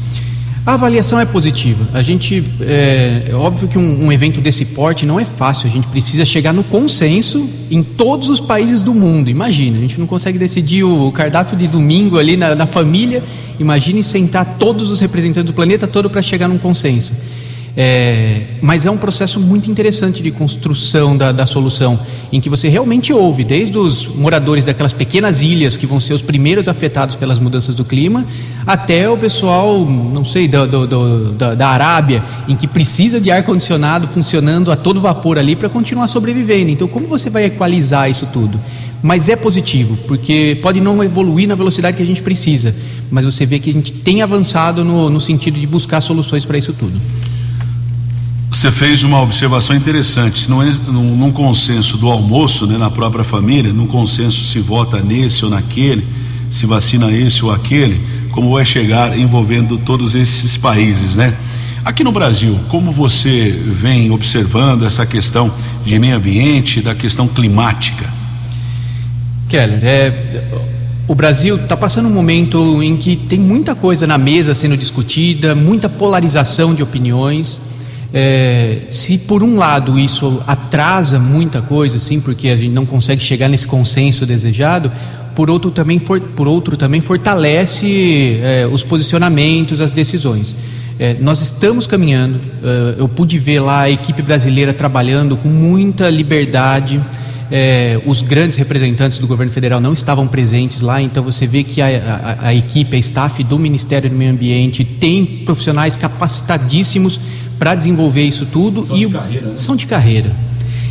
A 0.67 0.75
avaliação 0.75 1.21
é 1.21 1.25
positiva. 1.25 1.87
A 1.95 2.03
gente, 2.03 2.43
é, 2.61 3.29
é 3.31 3.35
óbvio 3.37 3.69
que 3.69 3.79
um, 3.79 4.07
um, 4.07 4.13
evento 4.13 4.41
desse 4.41 4.65
porte 4.65 5.07
não 5.07 5.21
é 5.21 5.25
fácil. 5.25 5.69
A 5.69 5.71
gente 5.71 5.87
precisa 5.87 6.25
chegar 6.25 6.53
no 6.53 6.65
consenso 6.65 7.49
em 7.71 7.85
todos 7.85 8.29
os 8.29 8.41
países 8.41 8.83
do 8.83 8.93
mundo. 8.93 9.31
Imagina, 9.31 9.79
a 9.79 9.81
gente 9.81 10.01
não 10.01 10.09
consegue 10.09 10.37
decidir 10.39 10.83
o 10.83 11.13
cardápio 11.13 11.57
de 11.57 11.69
domingo 11.69 12.19
ali 12.19 12.37
na, 12.37 12.57
na 12.57 12.67
família. 12.67 13.23
Imagine 13.61 14.03
sentar 14.03 14.57
todos 14.59 14.91
os 14.91 14.99
representantes 14.99 15.47
do 15.47 15.55
planeta 15.55 15.87
todo 15.87 16.11
para 16.11 16.21
chegar 16.21 16.49
num 16.49 16.59
consenso. 16.59 17.15
É, 17.79 18.45
mas 18.63 18.87
é 18.87 18.91
um 18.91 18.97
processo 18.97 19.39
muito 19.39 19.71
interessante 19.71 20.23
de 20.23 20.31
construção 20.31 21.15
da, 21.15 21.31
da, 21.31 21.45
solução, 21.45 22.01
em 22.33 22.41
que 22.41 22.49
você 22.49 22.69
realmente 22.69 23.13
ouve, 23.13 23.45
desde 23.45 23.77
os 23.77 24.07
moradores 24.07 24.65
daquelas 24.65 24.95
pequenas 24.95 25.43
ilhas 25.43 25.77
que 25.77 25.87
vão 25.87 26.01
ser 26.01 26.15
os 26.15 26.23
primeiros 26.23 26.69
afetados 26.69 27.15
pelas 27.15 27.39
mudanças 27.39 27.75
do 27.75 27.85
clima, 27.85 28.25
até 28.67 29.11
o 29.11 29.19
pessoal, 29.19 29.85
não 29.85 30.25
sei, 30.25 30.49
do, 30.49 30.67
do, 30.67 30.87
do, 30.87 31.33
da, 31.33 31.55
da, 31.55 31.69
Arábia, 31.69 32.25
em 32.49 32.57
que 32.57 32.67
precisa 32.67 33.21
de 33.21 33.31
ar-condicionado 33.31 34.09
funcionando 34.09 34.73
a 34.73 34.77
todo 34.77 34.99
vapor 34.99 35.39
ali 35.39 35.55
para 35.55 35.69
continuar 35.69 36.07
sobrevivendo. 36.07 36.71
Então, 36.71 36.89
como 36.89 37.07
você 37.07 37.29
vai 37.29 37.45
equalizar 37.45 38.09
isso 38.09 38.27
tudo? 38.33 38.59
Mas 39.03 39.29
é 39.29 39.37
positivo, 39.37 39.99
porque 40.09 40.59
pode 40.63 40.81
não 40.81 41.05
evoluir 41.05 41.47
na 41.47 41.55
velocidade 41.55 41.95
que 41.95 42.03
a 42.03 42.07
gente 42.07 42.23
precisa, 42.23 42.75
mas 43.11 43.27
você 43.27 43.45
vê 43.45 43.59
que 43.59 43.69
a 43.69 43.73
gente 43.75 43.93
tem 43.93 44.23
avançado 44.23 44.83
no, 44.83 45.11
no 45.11 45.21
sentido 45.21 45.61
de 45.61 45.67
buscar 45.67 46.01
soluções 46.01 46.47
para 46.47 46.57
isso 46.57 46.73
tudo. 46.73 46.99
Você 48.57 48.71
fez 48.71 49.03
uma 49.05 49.21
observação 49.21 49.77
interessante. 49.77 50.45
Se 50.45 50.51
não 50.51 50.63
é 50.63 50.75
num, 50.89 51.15
num, 51.15 51.31
consenso 51.31 51.99
do 51.99 52.09
almoço, 52.09 52.67
né, 52.67 52.79
na 52.79 52.91
própria 52.91 53.23
família, 53.23 53.71
num 53.71 53.87
consenso 53.87 54.43
se 54.47 54.61
vota 54.61 54.99
nesse 54.99 55.45
ou 55.45 55.51
naquele, 55.51 56.03
se 56.51 56.65
vacina 56.65 57.13
esse 57.13 57.45
ou 57.45 57.53
aquele, 57.53 58.01
como 58.31 58.55
vai 58.55 58.65
chegar 58.65 59.17
envolvendo 59.17 59.77
todos 59.77 60.15
esses 60.15 60.57
países, 60.57 61.17
né? 61.17 61.37
Aqui 61.85 62.03
no 62.03 62.11
Brasil, 62.11 62.59
como 62.71 62.91
você 62.91 63.51
vem 63.51 64.11
observando 64.11 64.87
essa 64.87 65.05
questão 65.05 65.53
de 65.85 65.99
meio 65.99 66.17
ambiente, 66.17 66.81
da 66.81 66.95
questão 66.95 67.29
climática? 67.29 68.11
Keller, 69.51 69.85
é, 69.85 70.45
o 71.07 71.15
Brasil 71.15 71.57
está 71.57 71.77
passando 71.77 72.09
um 72.09 72.13
momento 72.13 72.83
em 72.83 72.97
que 72.97 73.17
tem 73.17 73.39
muita 73.39 73.75
coisa 73.75 74.07
na 74.07 74.17
mesa 74.17 74.55
sendo 74.55 74.79
discutida, 74.79 75.55
muita 75.55 75.91
polarização 75.91 76.75
de 76.75 76.83
opiniões. 76.83 77.61
É, 78.15 78.83
se 78.89 79.19
por 79.19 79.43
um 79.43 79.57
lado 79.57 79.99
isso 79.99 80.43
atrasa 80.47 81.19
muita 81.19 81.61
coisa, 81.61 81.99
sim, 81.99 82.21
porque 82.21 82.49
a 82.49 82.57
gente 82.57 82.73
não 82.73 82.87
consegue 82.87 83.23
chegar 83.23 83.49
nesse 83.49 83.67
consenso 83.67 84.25
desejado, 84.25 84.91
por 85.35 85.51
outro 85.51 85.71
também, 85.71 85.99
for, 85.99 86.19
por 86.21 86.49
outro, 86.49 86.77
também 86.77 87.01
fortalece 87.01 88.39
é, 88.43 88.67
os 88.71 88.83
posicionamentos, 88.83 89.81
as 89.81 89.91
decisões. 89.93 90.57
É, 90.99 91.15
nós 91.21 91.43
estamos 91.43 91.87
caminhando, 91.87 92.41
é, 92.65 92.95
eu 92.99 93.07
pude 93.07 93.39
ver 93.39 93.61
lá 93.61 93.81
a 93.83 93.91
equipe 93.91 94.23
brasileira 94.23 94.73
trabalhando 94.73 95.37
com 95.37 95.49
muita 95.49 96.09
liberdade. 96.09 96.99
É, 97.51 98.01
os 98.07 98.23
grandes 98.23 98.59
representantes 98.59 99.19
do 99.19 99.27
governo 99.27 99.53
federal 99.53 99.79
não 99.79 99.93
estavam 99.93 100.27
presentes 100.27 100.81
lá, 100.81 101.01
então 101.03 101.23
você 101.23 101.47
vê 101.47 101.63
que 101.63 101.81
a, 101.83 101.87
a, 102.41 102.49
a 102.49 102.55
equipe, 102.55 102.97
a 102.97 102.99
staff 102.99 103.45
do 103.45 103.59
Ministério 103.59 104.09
do 104.09 104.17
Meio 104.17 104.33
Ambiente 104.33 104.85
tem 104.85 105.25
profissionais 105.45 105.95
capacitadíssimos 105.95 107.21
para 107.59 107.75
desenvolver 107.75 108.23
isso 108.23 108.47
tudo 108.47 108.85
são 108.85 108.97
e 108.97 109.07
de 109.07 109.13
carreira, 109.13 109.47
né? 109.47 109.53
são 109.57 109.77
de 109.77 109.87
carreira. 109.87 110.31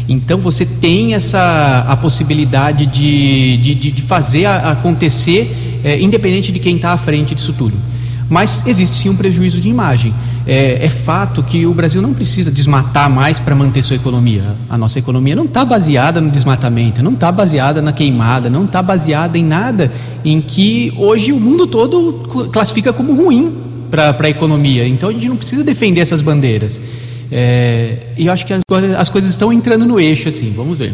Então 0.08 0.38
você 0.38 0.66
tem 0.66 1.14
essa 1.16 1.86
a 1.88 1.96
possibilidade 1.98 2.86
de, 2.86 3.58
de, 3.58 3.92
de 3.92 4.02
fazer 4.04 4.46
acontecer, 4.46 5.52
é, 5.84 6.00
independente 6.00 6.52
de 6.52 6.60
quem 6.60 6.76
está 6.76 6.92
à 6.92 6.98
frente 6.98 7.34
disso 7.34 7.54
tudo. 7.54 7.76
Mas 8.30 8.64
existe 8.66 8.96
sim 8.96 9.10
um 9.10 9.16
prejuízo 9.16 9.62
de 9.62 9.70
imagem. 9.70 10.14
É, 10.48 10.86
é 10.86 10.90
fato 10.90 11.42
que 11.44 11.66
o 11.66 11.74
Brasil 11.74 12.02
não 12.02 12.14
precisa 12.14 12.52
desmatar 12.52 13.10
mais 13.10 13.40
para 13.40 13.56
manter 13.56 13.82
sua 13.84 13.96
economia. 13.96 14.56
A 14.70 14.78
nossa 14.78 15.00
economia 15.00 15.36
não 15.36 15.46
está 15.46 15.66
baseada 15.66 16.22
no 16.22 16.30
desmatamento, 16.30 17.04
não 17.04 17.14
está 17.14 17.32
baseada 17.32 17.82
na 17.82 17.92
queimada, 17.92 18.50
não 18.50 18.66
está 18.66 18.82
baseada 18.82 19.38
em 19.38 19.44
nada 19.44 19.92
em 20.24 20.42
que 20.42 20.94
hoje 20.98 21.32
o 21.32 21.40
mundo 21.40 21.66
todo 21.66 22.50
classifica 22.52 22.94
como 22.94 23.16
ruim 23.16 23.54
para 23.90 24.16
a 24.20 24.30
economia. 24.30 24.88
Então 24.88 25.10
a 25.10 25.12
gente 25.12 25.28
não 25.30 25.38
precisa 25.38 25.64
defender 25.64 26.02
essas 26.02 26.22
bandeiras. 26.22 26.80
É, 27.32 27.98
e 28.18 28.28
eu 28.28 28.34
acho 28.34 28.46
que 28.46 28.54
as, 28.54 28.62
as 28.98 29.10
coisas 29.10 29.32
estão 29.32 29.52
entrando 29.52 29.86
no 29.86 30.00
eixo, 30.00 30.28
assim, 30.28 30.54
vamos 30.56 30.78
ver. 30.78 30.94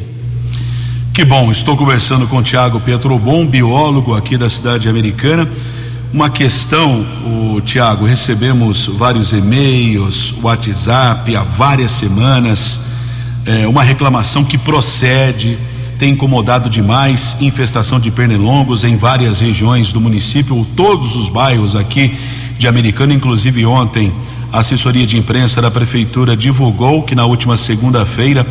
Que 1.13 1.25
bom, 1.25 1.51
estou 1.51 1.75
conversando 1.75 2.25
com 2.27 2.37
o 2.37 2.43
Tiago 2.43 2.79
Petrobon, 2.79 3.45
biólogo 3.45 4.13
aqui 4.13 4.37
da 4.37 4.49
cidade 4.49 4.87
americana. 4.87 5.47
Uma 6.13 6.29
questão, 6.29 7.05
o 7.55 7.61
Tiago, 7.61 8.05
recebemos 8.05 8.87
vários 8.87 9.31
e-mails, 9.33 10.33
WhatsApp 10.41 11.35
há 11.35 11.43
várias 11.43 11.91
semanas, 11.91 12.79
é, 13.45 13.67
uma 13.67 13.83
reclamação 13.83 14.43
que 14.43 14.57
procede, 14.57 15.57
tem 15.97 16.13
incomodado 16.13 16.69
demais, 16.69 17.35
infestação 17.39 17.99
de 17.99 18.09
pernilongos 18.09 18.83
em 18.83 18.97
várias 18.97 19.39
regiões 19.39 19.93
do 19.93 20.01
município, 20.01 20.65
todos 20.75 21.15
os 21.15 21.29
bairros 21.29 21.75
aqui 21.75 22.17
de 22.61 22.67
Americana, 22.67 23.11
inclusive 23.11 23.65
ontem 23.65 24.13
a 24.53 24.59
assessoria 24.59 25.07
de 25.07 25.17
imprensa 25.17 25.59
da 25.63 25.71
prefeitura 25.71 26.37
divulgou 26.37 27.01
que 27.01 27.15
na 27.15 27.25
última 27.25 27.57
segunda-feira 27.57 28.45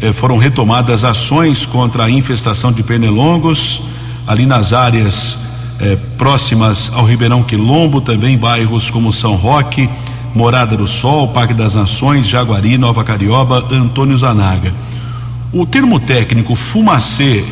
eh, 0.00 0.14
foram 0.14 0.38
retomadas 0.38 1.04
ações 1.04 1.66
contra 1.66 2.04
a 2.04 2.10
infestação 2.10 2.72
de 2.72 2.82
pernilongos 2.82 3.82
ali 4.26 4.46
nas 4.46 4.72
áreas 4.72 5.36
eh, 5.78 5.98
próximas 6.16 6.90
ao 6.94 7.04
Ribeirão 7.04 7.42
Quilombo, 7.42 8.00
também 8.00 8.38
bairros 8.38 8.88
como 8.88 9.12
São 9.12 9.34
Roque, 9.34 9.90
Morada 10.34 10.74
do 10.74 10.88
Sol, 10.88 11.28
Parque 11.28 11.52
das 11.52 11.74
Nações, 11.74 12.26
Jaguari, 12.26 12.78
Nova 12.78 13.04
Carioba, 13.04 13.62
Antônio 13.70 14.16
Zanaga. 14.16 14.72
O 15.52 15.66
termo 15.66 16.00
técnico 16.00 16.56
fumacê, 16.56 17.44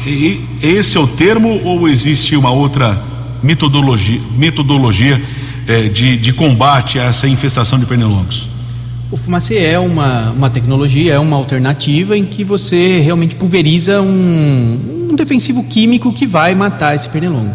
esse 0.62 0.97
é 0.97 1.01
o 1.01 1.07
termo 1.07 1.61
ou 1.64 1.87
existe 1.87 2.35
uma 2.35 2.51
outra 2.51 2.99
metodologia, 3.42 4.21
metodologia 4.38 5.23
é, 5.68 5.83
de, 5.88 6.16
de 6.16 6.33
combate 6.33 6.98
a 6.98 7.04
essa 7.04 7.28
infestação 7.28 7.78
de 7.78 7.85
pernilongos? 7.85 8.46
O 9.11 9.16
fumacê 9.16 9.59
é 9.59 9.78
uma, 9.78 10.33
uma 10.33 10.50
tecnologia, 10.50 11.14
é 11.14 11.18
uma 11.18 11.37
alternativa 11.37 12.16
em 12.16 12.24
que 12.24 12.42
você 12.42 13.00
realmente 13.00 13.35
pulveriza 13.35 14.00
um, 14.02 15.09
um 15.11 15.14
defensivo 15.14 15.62
químico 15.64 16.12
que 16.12 16.26
vai 16.26 16.54
matar 16.54 16.94
esse 16.94 17.09
pernilongo. 17.09 17.54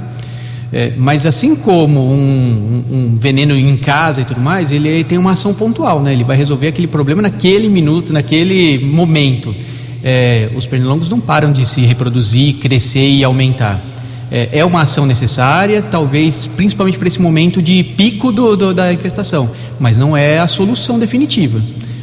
É, 0.72 0.94
mas 0.98 1.26
assim 1.28 1.56
como 1.56 2.00
um, 2.00 2.84
um, 2.92 3.16
veneno 3.16 3.56
em 3.56 3.78
casa 3.78 4.22
e 4.22 4.26
tudo 4.26 4.42
mais, 4.42 4.72
ele 4.72 5.04
tem 5.04 5.20
uma 5.20 5.34
ação 5.34 5.54
pontual, 5.54 6.02
né? 6.02 6.14
Ele 6.14 6.24
vai 6.24 6.36
resolver 6.36 6.68
aquele 6.68 6.88
problema 6.88 7.22
naquele 7.22 7.70
minuto, 7.70 8.12
naquele 8.12 8.84
momento. 8.84 9.56
É, 10.04 10.50
os 10.56 10.66
pernilongos 10.66 11.10
não 11.10 11.20
param 11.20 11.52
de 11.52 11.64
se 11.68 11.82
reproduzir, 11.82 12.56
crescer 12.56 13.08
e 13.08 13.24
aumentar 13.24 13.93
é, 14.34 14.50
é 14.52 14.66
uma 14.66 14.82
ação 14.82 15.06
necessária, 15.06 15.80
talvez 15.84 16.48
principalmente 16.48 16.98
para 16.98 17.08
esse 17.08 17.22
momento 17.22 17.62
de 17.62 17.84
pico 17.84 18.32
do, 18.32 18.58
do, 18.58 18.74
da 18.74 18.92
infestação, 18.92 19.52
mas 19.80 19.96
não 19.96 20.18
é 20.18 20.40
a 20.40 20.48
solução 20.48 20.98
definitiva. 20.98 21.62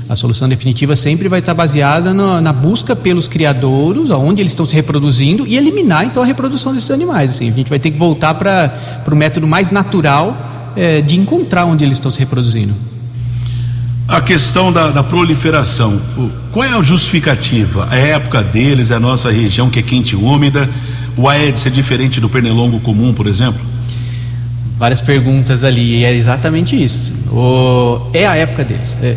A 0.09 0.15
solução 0.15 0.49
definitiva 0.49 0.95
sempre 0.95 1.29
vai 1.29 1.41
estar 1.41 1.55
baseada 1.55 2.15
no, 2.15 2.41
na 2.41 2.53
busca 2.53 2.95
pelos 2.95 3.27
criadouros, 3.27 4.13
aonde 4.13 4.41
eles 4.41 4.53
estão 4.53 4.67
se 4.67 4.75
reproduzindo 4.75 5.45
e 5.45 5.57
eliminar 5.57 6.05
então 6.05 6.23
a 6.23 6.27
reprodução 6.27 6.73
desses 6.73 6.91
animais. 6.93 7.31
Assim, 7.31 7.49
a 7.51 7.53
gente 7.53 7.69
vai 7.69 7.81
ter 7.81 7.91
que 7.91 7.99
voltar 7.99 8.35
para 8.35 8.73
o 9.11 9.17
método 9.17 9.47
mais 9.49 9.73
natural 9.73 10.73
é, 10.77 11.01
de 11.01 11.19
encontrar 11.19 11.65
onde 11.65 11.85
eles 11.85 11.97
estão 11.97 12.13
se 12.13 12.21
reproduzindo. 12.21 12.75
A 14.07 14.21
questão 14.21 14.73
da, 14.73 14.91
da, 14.91 15.05
proliferação, 15.05 16.01
qual 16.51 16.65
é 16.65 16.77
a 16.77 16.83
justificativa? 16.83 17.87
A 17.89 17.97
época 17.97 18.43
deles, 18.43 18.91
é 18.91 18.97
a 18.97 19.01
nossa 19.01 19.31
região 19.31 19.71
que 19.71 19.79
é 19.79 19.83
quente 19.83 20.15
e 20.15 20.17
úmida. 20.17 20.69
O 21.17 21.29
Aedes 21.29 21.67
é 21.67 21.71
diferente 21.71 22.21
do 22.21 22.29
pernilongo 22.29 22.81
comum, 22.81 23.13
por 23.13 23.27
exemplo? 23.27 23.61
Várias 24.79 25.01
perguntas 25.01 25.63
ali, 25.63 25.99
e 25.99 26.05
é 26.05 26.15
exatamente 26.15 26.81
isso. 26.81 27.13
O, 27.31 28.11
é 28.15 28.27
a 28.27 28.37
época 28.37 28.65
deles. 28.65 28.97
É, 29.03 29.17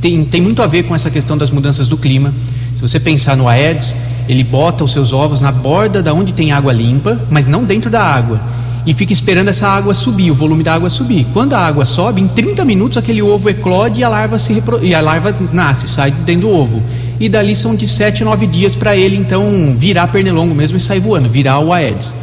tem, 0.00 0.24
tem 0.24 0.40
muito 0.40 0.62
a 0.62 0.66
ver 0.66 0.84
com 0.84 0.94
essa 0.94 1.10
questão 1.10 1.36
das 1.36 1.50
mudanças 1.50 1.88
do 1.88 1.96
clima. 1.96 2.32
Se 2.74 2.80
você 2.80 3.00
pensar 3.00 3.36
no 3.36 3.48
Aedes, 3.48 3.96
ele 4.28 4.44
bota 4.44 4.84
os 4.84 4.92
seus 4.92 5.12
ovos 5.12 5.40
na 5.40 5.50
borda 5.50 6.02
da 6.02 6.12
onde 6.12 6.32
tem 6.32 6.52
água 6.52 6.72
limpa, 6.72 7.18
mas 7.30 7.46
não 7.46 7.64
dentro 7.64 7.90
da 7.90 8.02
água. 8.02 8.40
E 8.86 8.94
fica 8.94 9.12
esperando 9.12 9.48
essa 9.48 9.68
água 9.68 9.94
subir, 9.94 10.30
o 10.30 10.34
volume 10.34 10.62
da 10.62 10.74
água 10.74 10.88
subir. 10.88 11.26
Quando 11.32 11.54
a 11.54 11.58
água 11.58 11.84
sobe, 11.84 12.20
em 12.20 12.28
30 12.28 12.64
minutos 12.64 12.96
aquele 12.96 13.20
ovo 13.20 13.48
eclode 13.48 14.00
e 14.00 14.04
a 14.04 14.08
larva 14.08 14.38
se 14.38 14.52
repro... 14.52 14.82
e 14.82 14.94
a 14.94 15.00
larva 15.00 15.34
nasce, 15.52 15.88
sai 15.88 16.10
dentro 16.10 16.48
do 16.48 16.50
ovo. 16.50 16.82
E 17.20 17.28
dali 17.28 17.56
são 17.56 17.74
de 17.74 17.86
7 17.86 18.22
a 18.22 18.26
9 18.26 18.46
dias 18.46 18.76
para 18.76 18.96
ele 18.96 19.16
então 19.16 19.74
virar 19.76 20.06
pernilongo 20.08 20.54
mesmo 20.54 20.76
e 20.76 20.80
sair 20.80 21.00
voando, 21.00 21.28
virar 21.28 21.58
o 21.58 21.72
Aedes. 21.72 22.14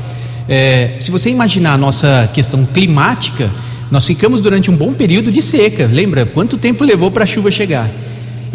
É, 0.47 0.95
se 0.99 1.11
você 1.11 1.29
imaginar 1.29 1.73
a 1.73 1.77
nossa 1.77 2.29
questão 2.33 2.65
climática, 2.65 3.49
nós 3.91 4.05
ficamos 4.05 4.39
durante 4.39 4.71
um 4.71 4.75
bom 4.75 4.93
período 4.93 5.31
de 5.31 5.41
seca. 5.41 5.89
Lembra 5.91 6.25
quanto 6.25 6.57
tempo 6.57 6.83
levou 6.83 7.11
para 7.11 7.23
a 7.23 7.27
chuva 7.27 7.51
chegar? 7.51 7.89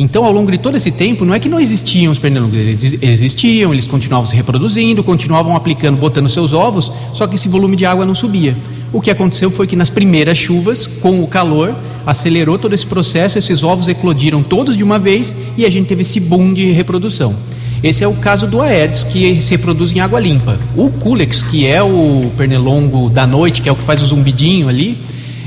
Então, 0.03 0.25
ao 0.25 0.33
longo 0.33 0.51
de 0.51 0.57
todo 0.57 0.77
esse 0.77 0.91
tempo, 0.91 1.27
não 1.27 1.35
é 1.35 1.39
que 1.39 1.47
não 1.47 1.61
existiam 1.61 2.11
os 2.11 2.19
pernilongos, 2.19 2.57
eles 2.57 2.97
existiam, 3.03 3.71
eles 3.71 3.87
continuavam 3.87 4.27
se 4.27 4.35
reproduzindo, 4.35 5.05
continuavam 5.05 5.55
aplicando, 5.55 5.99
botando 5.99 6.27
seus 6.27 6.55
ovos, 6.55 6.91
só 7.13 7.27
que 7.27 7.35
esse 7.35 7.51
volume 7.51 7.77
de 7.77 7.85
água 7.85 8.07
não 8.07 8.15
subia. 8.15 8.57
O 8.95 8.99
que 8.99 9.11
aconteceu 9.11 9.51
foi 9.51 9.67
que 9.67 9.77
nas 9.77 9.91
primeiras 9.91 10.39
chuvas, 10.39 10.87
com 10.87 11.23
o 11.23 11.27
calor, 11.27 11.75
acelerou 12.07 12.59
todo 12.59 12.75
esse 12.75 12.87
processo, 12.87 13.37
esses 13.37 13.63
ovos 13.63 13.89
eclodiram 13.89 14.43
todos 14.43 14.75
de 14.75 14.83
uma 14.83 14.99
vez 14.99 15.35
e 15.55 15.67
a 15.67 15.71
gente 15.71 15.87
teve 15.87 16.01
esse 16.01 16.19
boom 16.19 16.55
de 16.55 16.71
reprodução. 16.71 17.37
Esse 17.85 18.03
é 18.03 18.09
o 18.09 18.15
caso 18.15 18.47
do 18.47 18.63
Aedes, 18.63 19.05
que 19.05 19.43
se 19.43 19.51
reproduz 19.51 19.93
em 19.93 20.01
água 20.01 20.19
limpa. 20.19 20.59
O 20.75 20.89
Culex, 20.89 21.43
que 21.43 21.67
é 21.67 21.83
o 21.83 22.33
pernilongo 22.39 23.11
da 23.11 23.27
noite, 23.27 23.61
que 23.61 23.69
é 23.69 23.73
o 23.73 23.77
que 23.77 23.85
faz 23.85 24.03
o 24.03 24.07
zumbidinho 24.07 24.67
ali, 24.67 24.99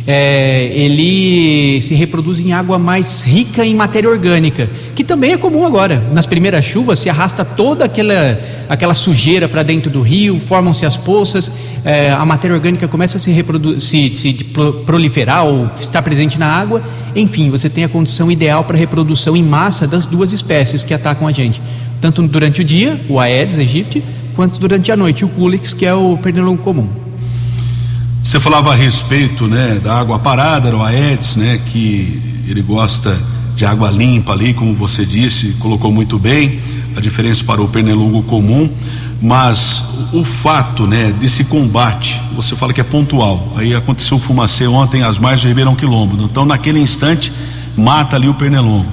é, 0.06 0.66
ele 0.74 1.80
se 1.82 1.94
reproduz 1.94 2.40
em 2.40 2.52
água 2.52 2.78
mais 2.78 3.24
rica 3.24 3.66
em 3.66 3.74
matéria 3.74 4.10
orgânica, 4.10 4.70
que 4.94 5.04
também 5.04 5.32
é 5.34 5.38
comum 5.38 5.66
agora. 5.66 6.04
Nas 6.12 6.26
primeiras 6.26 6.66
chuvas 6.66 7.00
se 7.00 7.10
arrasta 7.10 7.46
toda 7.46 7.86
aquela, 7.86 8.40
aquela 8.68 8.94
sujeira 8.94 9.48
para 9.48 9.64
dentro 9.64 9.90
do 9.90 10.02
rio, 10.02 10.40
formam-se 10.40 10.86
as 10.86 10.98
poças, 10.98 11.52
é, 11.86 12.12
a 12.12 12.26
matéria 12.26 12.56
orgânica 12.56 12.88
começa 12.88 13.18
a 13.18 13.20
se, 13.20 13.34
se, 13.80 14.18
se 14.18 14.34
proliferar 14.86 15.46
ou 15.46 15.70
estar 15.80 16.02
presente 16.02 16.38
na 16.38 16.48
água. 16.48 16.84
Enfim, 17.16 17.50
você 17.50 17.70
tem 17.70 17.84
a 17.84 17.90
condição 17.90 18.30
ideal 18.30 18.64
para 18.64 18.78
reprodução 18.78 19.38
em 19.38 19.44
massa 19.44 19.88
das 19.88 20.06
duas 20.06 20.34
espécies 20.34 20.84
que 20.84 20.94
atacam 20.94 21.28
a 21.28 21.32
gente, 21.32 21.62
tanto 22.02 22.22
durante 22.24 22.62
o 22.62 22.64
dia, 22.64 23.00
o 23.08 23.20
Aedes 23.20 23.58
aegypti, 23.58 24.04
quanto 24.36 24.60
durante 24.60 24.92
a 24.92 24.98
noite, 24.98 25.24
o 25.24 25.30
Culex, 25.30 25.74
que 25.74 25.86
é 25.86 25.94
o 25.94 26.18
pernilongo 26.18 26.62
comum. 26.62 27.03
Você 28.24 28.40
falava 28.40 28.72
a 28.72 28.74
respeito, 28.74 29.48
né, 29.48 29.82
da 29.84 30.00
água 30.00 30.18
parada, 30.18 30.72
do 30.72 30.82
Aedes, 30.82 31.36
né, 31.36 31.60
que 31.68 32.22
ele 32.48 32.62
gosta 32.62 33.16
de 33.54 33.66
água 33.66 33.92
limpa 33.92 34.32
ali, 34.32 34.54
como 34.54 34.74
você 34.74 35.06
disse, 35.06 35.50
colocou 35.60 35.92
muito 35.92 36.18
bem 36.18 36.60
a 36.96 37.02
diferença 37.02 37.44
para 37.44 37.62
o 37.62 37.68
pernilongo 37.68 38.24
comum, 38.24 38.68
mas 39.22 39.84
o 40.14 40.24
fato, 40.24 40.88
né, 40.88 41.12
desse 41.20 41.44
combate, 41.44 42.20
você 42.34 42.56
fala 42.56 42.74
que 42.74 42.80
é 42.80 42.84
pontual. 42.84 43.54
Aí 43.58 43.76
aconteceu 43.76 44.18
o 44.18 44.20
fumacê 44.20 44.66
ontem 44.66 45.04
às 45.04 45.20
margens 45.20 45.42
do 45.44 45.50
Ribeirão 45.50 45.76
Quilombo. 45.76 46.24
Então, 46.24 46.46
naquele 46.46 46.80
instante, 46.80 47.32
mata 47.78 48.16
ali 48.16 48.30
o 48.30 48.34
pernilongo. 48.34 48.88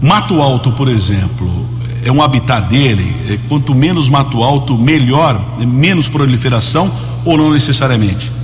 Mato 0.00 0.40
Alto, 0.40 0.70
por 0.72 0.88
exemplo, 0.88 1.68
é 2.04 2.12
um 2.12 2.22
habitat 2.22 2.68
dele. 2.68 3.14
É, 3.28 3.38
quanto 3.48 3.74
menos 3.74 4.08
mato 4.08 4.42
alto, 4.42 4.78
melhor, 4.78 5.38
menos 5.58 6.06
proliferação 6.06 6.90
ou 7.24 7.36
não 7.36 7.52
necessariamente? 7.52 8.37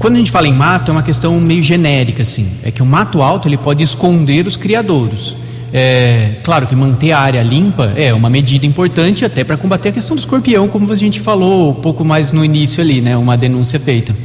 Quando 0.00 0.14
a 0.14 0.18
gente 0.18 0.30
fala 0.30 0.48
em 0.48 0.54
mato, 0.54 0.90
é 0.90 0.92
uma 0.92 1.02
questão 1.02 1.38
meio 1.38 1.62
genérica, 1.62 2.22
assim. 2.22 2.50
É 2.62 2.70
que 2.70 2.82
o 2.82 2.86
mato 2.86 3.20
alto 3.20 3.46
ele 3.46 3.58
pode 3.58 3.84
esconder 3.84 4.46
os 4.46 4.56
criadouros. 4.56 5.36
É, 5.74 6.36
claro 6.42 6.66
que 6.66 6.74
manter 6.74 7.12
a 7.12 7.18
área 7.18 7.42
limpa 7.42 7.92
é 7.94 8.12
uma 8.14 8.30
medida 8.30 8.64
importante 8.64 9.26
até 9.26 9.44
para 9.44 9.58
combater 9.58 9.90
a 9.90 9.92
questão 9.92 10.16
do 10.16 10.18
escorpião, 10.18 10.68
como 10.68 10.90
a 10.90 10.96
gente 10.96 11.20
falou 11.20 11.72
um 11.72 11.74
pouco 11.74 12.02
mais 12.02 12.32
no 12.32 12.42
início 12.42 12.80
ali, 12.80 13.02
né? 13.02 13.14
Uma 13.14 13.36
denúncia 13.36 13.78
feita. 13.78 14.16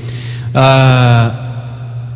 Ah, 0.53 1.33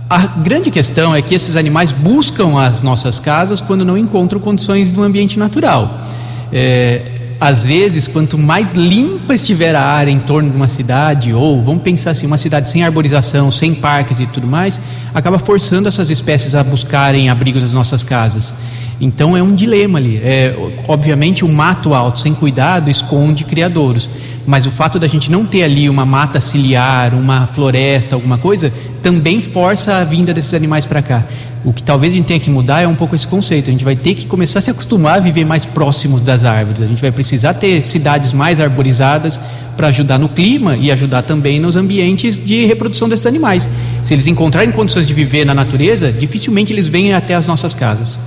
a 0.10 0.20
grande 0.26 0.72
questão 0.72 1.14
é 1.14 1.22
que 1.22 1.36
esses 1.36 1.58
animais 1.58 1.92
buscam 1.92 2.58
as 2.58 2.82
nossas 2.82 3.20
casas 3.20 3.60
quando 3.60 3.84
não 3.84 3.98
encontram 3.98 4.40
condições 4.40 4.96
no 4.96 5.04
ambiente 5.04 5.38
natural. 5.38 6.08
É, 6.50 7.19
às 7.40 7.66
vezes, 7.66 8.08
quanto 8.08 8.38
mais 8.38 8.74
limpa 8.74 9.34
estiver 9.34 9.74
a 9.74 9.82
área 9.82 10.12
em 10.12 10.20
torno 10.20 10.50
de 10.50 10.56
uma 10.58 10.68
cidade, 10.68 11.34
ou 11.34 11.64
vamos 11.64 11.82
pensar 11.82 12.12
assim, 12.12 12.28
uma 12.28 12.38
cidade 12.38 12.70
sem 12.70 12.84
arborização, 12.84 13.50
sem 13.50 13.74
parques 13.74 14.20
e 14.20 14.28
tudo 14.28 14.46
mais, 14.46 14.80
acaba 15.14 15.40
forçando 15.40 15.88
essas 15.88 16.10
espécies 16.10 16.54
a 16.54 16.64
buscarem 16.64 17.30
abrigo 17.30 17.60
nas 17.60 17.72
nossas 17.72 18.04
casas. 18.04 18.54
Então 19.00 19.38
é 19.38 19.42
um 19.42 19.56
dilema 19.56 19.98
ali. 19.98 20.18
É, 20.18 20.54
obviamente, 20.88 21.46
o 21.46 21.48
mato 21.48 21.94
alto 21.94 22.20
sem 22.20 22.34
cuidado 22.34 22.90
esconde 22.90 23.46
criadouros, 23.46 24.10
mas 24.50 24.66
o 24.66 24.72
fato 24.72 24.98
da 24.98 25.06
gente 25.06 25.30
não 25.30 25.46
ter 25.46 25.62
ali 25.62 25.88
uma 25.88 26.08
mata 26.08 26.40
ciliar, 26.40 27.14
uma 27.14 27.46
floresta, 27.46 28.16
alguma 28.16 28.40
coisa, 28.40 28.74
também 29.00 29.40
força 29.40 29.98
a 29.98 30.04
vinda 30.04 30.34
desses 30.34 30.56
animais 30.56 30.88
para 30.88 31.04
cá. 31.04 31.24
O 31.64 31.72
que 31.72 31.84
talvez 31.84 32.14
a 32.14 32.16
gente 32.16 32.26
tenha 32.26 32.40
que 32.40 32.50
mudar 32.50 32.82
é 32.82 32.88
um 32.88 32.96
pouco 32.96 33.14
esse 33.14 33.28
conceito. 33.28 33.70
A 33.70 33.72
gente 33.72 33.86
vai 33.86 33.96
ter 33.96 34.16
que 34.16 34.26
começar 34.26 34.58
a 34.58 34.62
se 34.64 34.72
acostumar 34.72 35.18
a 35.18 35.20
viver 35.20 35.46
mais 35.46 35.68
próximos 35.68 36.24
das 36.24 36.46
árvores. 36.46 36.82
A 36.82 36.88
gente 36.88 37.00
vai 37.00 37.12
precisar 37.12 37.54
ter 37.54 37.84
cidades 37.84 38.34
mais 38.34 38.60
arborizadas 38.60 39.40
para 39.78 39.90
ajudar 39.90 40.18
no 40.18 40.28
clima 40.28 40.76
e 40.76 40.92
ajudar 40.92 41.22
também 41.22 41.60
nos 41.60 41.76
ambientes 41.76 42.44
de 42.44 42.66
reprodução 42.66 43.08
desses 43.08 43.28
animais. 43.28 43.70
Se 44.02 44.16
eles 44.16 44.26
encontrarem 44.26 44.72
condições 44.72 45.06
de 45.06 45.14
viver 45.14 45.46
na 45.46 45.54
natureza, 45.54 46.12
dificilmente 46.12 46.74
eles 46.74 46.88
vêm 46.88 47.14
até 47.14 47.36
as 47.36 47.46
nossas 47.46 47.76
casas. 47.76 48.18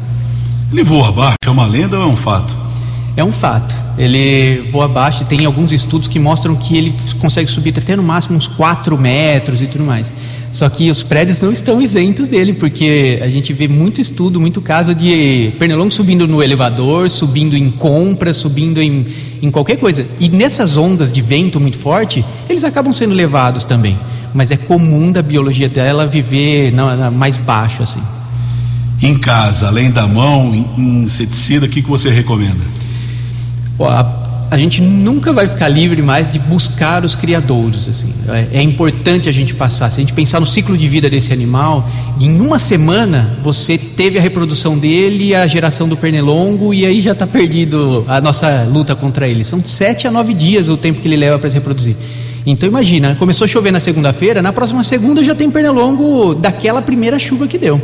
Ele 0.70 0.84
voa 0.84 1.08
abaixo, 1.08 1.36
é 1.44 1.50
uma 1.50 1.66
lenda 1.66 1.98
ou 1.98 2.04
é 2.04 2.06
um 2.06 2.16
fato? 2.16 2.61
É 3.16 3.22
um 3.22 3.32
fato. 3.32 3.74
Ele 3.98 4.62
voa 4.70 4.86
abaixo 4.86 5.24
tem 5.24 5.44
alguns 5.44 5.70
estudos 5.70 6.08
que 6.08 6.18
mostram 6.18 6.56
que 6.56 6.76
ele 6.76 6.94
consegue 7.20 7.50
subir 7.50 7.74
até 7.76 7.94
no 7.94 8.02
máximo 8.02 8.36
uns 8.36 8.46
4 8.46 8.96
metros 8.96 9.60
e 9.60 9.66
tudo 9.66 9.84
mais. 9.84 10.10
Só 10.50 10.68
que 10.68 10.90
os 10.90 11.02
prédios 11.02 11.40
não 11.40 11.52
estão 11.52 11.80
isentos 11.80 12.28
dele, 12.28 12.54
porque 12.54 13.18
a 13.22 13.28
gente 13.28 13.52
vê 13.52 13.68
muito 13.68 14.00
estudo, 14.00 14.40
muito 14.40 14.60
caso 14.60 14.94
de 14.94 15.52
pernilongo 15.58 15.90
subindo 15.90 16.26
no 16.26 16.42
elevador, 16.42 17.08
subindo 17.08 17.56
em 17.56 17.70
compras, 17.70 18.36
subindo 18.36 18.80
em, 18.80 19.06
em 19.42 19.50
qualquer 19.50 19.76
coisa. 19.76 20.06
E 20.18 20.28
nessas 20.28 20.76
ondas 20.76 21.10
de 21.10 21.22
vento 21.22 21.60
muito 21.60 21.78
forte, 21.78 22.24
eles 22.48 22.64
acabam 22.64 22.92
sendo 22.92 23.14
levados 23.14 23.64
também. 23.64 23.98
Mas 24.34 24.50
é 24.50 24.56
comum 24.56 25.12
da 25.12 25.22
biologia 25.22 25.68
dela 25.68 26.06
viver 26.06 26.72
na, 26.72 26.96
na 26.96 27.10
mais 27.10 27.36
baixo 27.36 27.82
assim. 27.82 28.00
Em 29.02 29.18
casa, 29.18 29.68
além 29.68 29.90
da 29.90 30.06
mão, 30.06 30.54
inseticida, 30.78 31.66
o 31.66 31.68
que, 31.68 31.82
que 31.82 31.88
você 31.88 32.08
recomenda? 32.08 32.81
A, 33.84 34.46
a, 34.50 34.58
gente 34.58 34.82
nunca 34.82 35.32
vai 35.32 35.46
ficar 35.46 35.68
livre 35.68 36.02
mais 36.02 36.28
de 36.28 36.38
buscar 36.38 37.04
os 37.04 37.14
criadouros. 37.14 37.88
Assim. 37.88 38.12
É, 38.28 38.58
é, 38.58 38.62
importante 38.62 39.28
a 39.28 39.32
gente 39.32 39.54
passar. 39.54 39.90
Se 39.90 40.00
a 40.00 40.02
gente 40.02 40.12
pensar 40.12 40.40
no 40.40 40.46
ciclo 40.46 40.76
de 40.76 40.88
vida 40.88 41.08
desse 41.08 41.32
animal, 41.32 41.88
em 42.20 42.40
uma 42.40 42.58
semana 42.58 43.28
você 43.42 43.78
teve 43.78 44.18
a 44.18 44.22
reprodução 44.22 44.78
dele, 44.78 45.34
a 45.34 45.46
geração 45.46 45.88
do 45.88 45.96
pernilongo, 45.96 46.72
e 46.72 46.84
aí 46.86 47.00
já 47.00 47.12
está 47.12 47.26
perdido 47.26 48.04
a 48.08 48.20
nossa 48.20 48.64
luta 48.64 48.94
contra 48.94 49.28
ele. 49.28 49.44
São 49.44 49.64
sete 49.64 50.06
a 50.06 50.10
nove 50.10 50.34
dias 50.34 50.68
o 50.68 50.76
tempo 50.76 51.00
que 51.00 51.08
ele 51.08 51.16
leva 51.16 51.38
para 51.38 51.48
se 51.48 51.56
reproduzir. 51.56 51.96
Então 52.44 52.68
imagina, 52.68 53.14
começou 53.18 53.44
a 53.44 53.48
chover 53.48 53.70
na 53.70 53.78
segunda-feira, 53.78 54.42
na 54.42 54.52
próxima 54.52 54.82
segunda 54.82 55.22
já 55.22 55.34
tem 55.34 55.50
pernilongo 55.50 56.34
daquela 56.34 56.82
primeira 56.82 57.18
chuva 57.18 57.46
que 57.46 57.56
deu. 57.56 57.80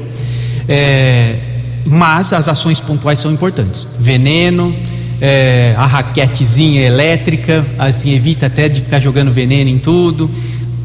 É, 0.69 1.37
mas 1.87 2.33
as 2.33 2.49
ações 2.49 2.81
pontuais 2.81 3.19
são 3.19 3.33
importantes. 3.33 3.87
Veneno, 3.99 4.75
é, 5.21 5.75
a 5.77 5.87
raquetezinha 5.87 6.83
elétrica, 6.83 7.65
assim 7.79 8.13
evita 8.13 8.47
até 8.47 8.69
de 8.69 8.81
ficar 8.81 9.01
jogando 9.01 9.33
veneno 9.33 9.69
em 9.69 9.79
tudo, 9.79 10.31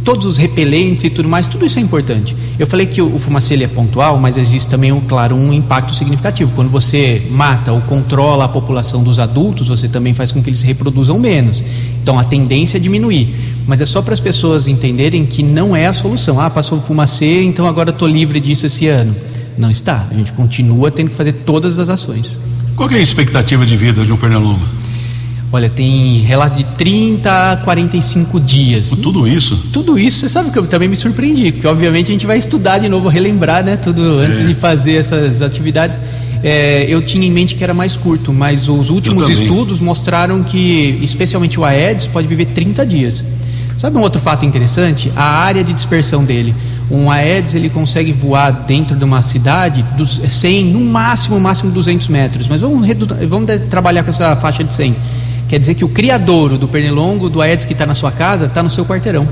todos 0.04 0.26
os 0.26 0.38
repelentes 0.38 1.06
e 1.06 1.10
tudo 1.10 1.30
mais, 1.30 1.48
tudo 1.48 1.66
isso 1.66 1.80
é 1.80 1.82
importante. 1.82 2.36
Eu 2.60 2.68
falei 2.68 2.86
que 2.86 3.02
o, 3.02 3.16
o 3.16 3.20
fumacê 3.20 3.56
é 3.56 3.68
pontual, 3.68 4.18
mas 4.20 4.38
existe 4.38 4.70
também, 4.70 4.92
um, 4.92 5.02
claro, 5.02 5.36
um 5.36 5.54
impacto 5.54 5.96
significativo. 5.96 6.52
Quando 6.56 6.70
você 6.70 7.22
mata 7.32 7.72
ou 7.72 7.82
controla 7.82 8.46
a 8.46 8.48
população 8.48 9.04
dos 9.04 9.20
adultos, 9.20 9.68
você 9.68 9.88
também 9.88 10.14
faz 10.14 10.32
com 10.32 10.42
que 10.44 10.50
eles 10.50 10.60
se 10.60 10.66
reproduzam 10.66 11.18
menos. 11.18 11.64
Então 12.02 12.20
a 12.20 12.24
tendência 12.24 12.78
é 12.78 12.80
diminuir. 12.80 13.34
Mas 13.66 13.80
é 13.80 13.86
só 13.86 14.02
para 14.02 14.14
as 14.14 14.20
pessoas 14.20 14.68
entenderem 14.68 15.26
que 15.26 15.42
não 15.42 15.76
é 15.76 15.88
a 15.88 15.94
solução. 15.94 16.40
Ah, 16.40 16.50
passou 16.50 16.80
o 16.80 16.82
fumacê, 16.82 17.44
então 17.44 17.66
agora 17.66 17.92
estou 17.92 18.08
livre 18.08 18.40
disso 18.40 18.66
esse 18.66 18.88
ano. 18.88 19.16
Não 19.58 19.72
está. 19.72 20.06
A 20.12 20.14
gente 20.14 20.34
continua 20.34 20.92
tendo 20.92 21.12
que 21.12 21.16
fazer 21.16 21.32
todas 21.46 21.80
as 21.80 21.88
ações. 21.88 22.40
Qual 22.76 22.90
é 22.90 22.96
a 22.96 23.00
expectativa 23.00 23.66
de 23.66 23.78
vida 23.78 24.04
de 24.04 24.12
um 24.12 24.18
pernilongo? 24.18 24.62
Olha, 25.52 25.70
tem 25.70 26.18
relato 26.22 26.56
de 26.56 26.64
30 26.64 27.52
a 27.52 27.58
45 27.58 28.40
dias. 28.40 28.90
Tudo 28.90 29.28
isso? 29.28 29.56
Tudo 29.72 30.00
isso, 30.00 30.20
você 30.20 30.30
sabe 30.30 30.50
que 30.50 30.58
eu 30.58 30.66
também 30.66 30.90
me 30.90 30.96
surpreendi, 30.96 31.52
porque 31.52 31.68
obviamente 31.68 32.08
a 32.08 32.12
gente 32.12 32.26
vai 32.26 32.40
estudar 32.40 32.80
de 32.80 32.90
novo, 32.90 33.08
relembrar, 33.08 33.64
né, 33.64 33.78
tudo 33.78 34.18
antes 34.18 34.40
é. 34.40 34.48
de 34.48 34.56
fazer 34.56 34.94
essas 34.94 35.44
atividades. 35.44 36.00
É, 36.44 36.88
eu 36.90 37.04
tinha 37.04 37.26
em 37.26 37.32
mente 37.32 37.54
que 37.54 37.64
era 37.64 37.74
mais 37.74 37.96
curto, 37.96 38.34
mas 38.34 38.68
os 38.68 38.90
últimos 38.90 39.30
estudos 39.30 39.80
mostraram 39.80 40.44
que, 40.44 41.00
especialmente 41.04 41.60
o 41.60 41.64
Aedes, 41.64 42.08
pode 42.08 42.28
viver 42.28 42.48
30 42.48 42.84
dias. 42.84 43.24
Sabe 43.78 43.98
um 43.98 44.02
outro 44.02 44.20
fato 44.20 44.46
interessante? 44.46 45.12
A 45.16 45.24
área 45.24 45.64
de 45.64 45.72
dispersão 45.72 46.26
dele. 46.26 46.54
Um 46.92 47.10
Aedes 47.10 47.54
ele 47.54 47.70
consegue 47.70 48.12
voar 48.12 48.52
dentro 48.52 48.96
de 48.96 49.04
uma 49.04 49.22
cidade 49.22 49.84
dos 49.98 50.18
100, 50.18 50.66
no 50.66 50.82
máximo, 50.82 51.40
máximo 51.40 51.72
200 51.72 52.08
metros. 52.08 52.48
Mas 52.48 52.62
vamos, 52.62 52.88
vamos 53.28 53.50
trabalhar 53.70 54.04
com 54.04 54.10
essa 54.10 54.36
faixa 54.36 54.64
de 54.64 54.74
100. 54.74 54.96
Quer 55.48 55.60
dizer 55.60 55.76
que 55.76 55.86
o 55.86 55.90
criadouro 55.90 56.58
do 56.58 56.68
pernilongo, 56.68 57.30
do 57.30 57.42
Aedes 57.42 57.66
que 57.66 57.74
está 57.74 57.86
na 57.86 57.94
sua 57.94 58.12
casa, 58.12 58.46
está 58.46 58.62
no 58.62 58.70
seu 58.70 58.86
quarteirão. 58.86 59.28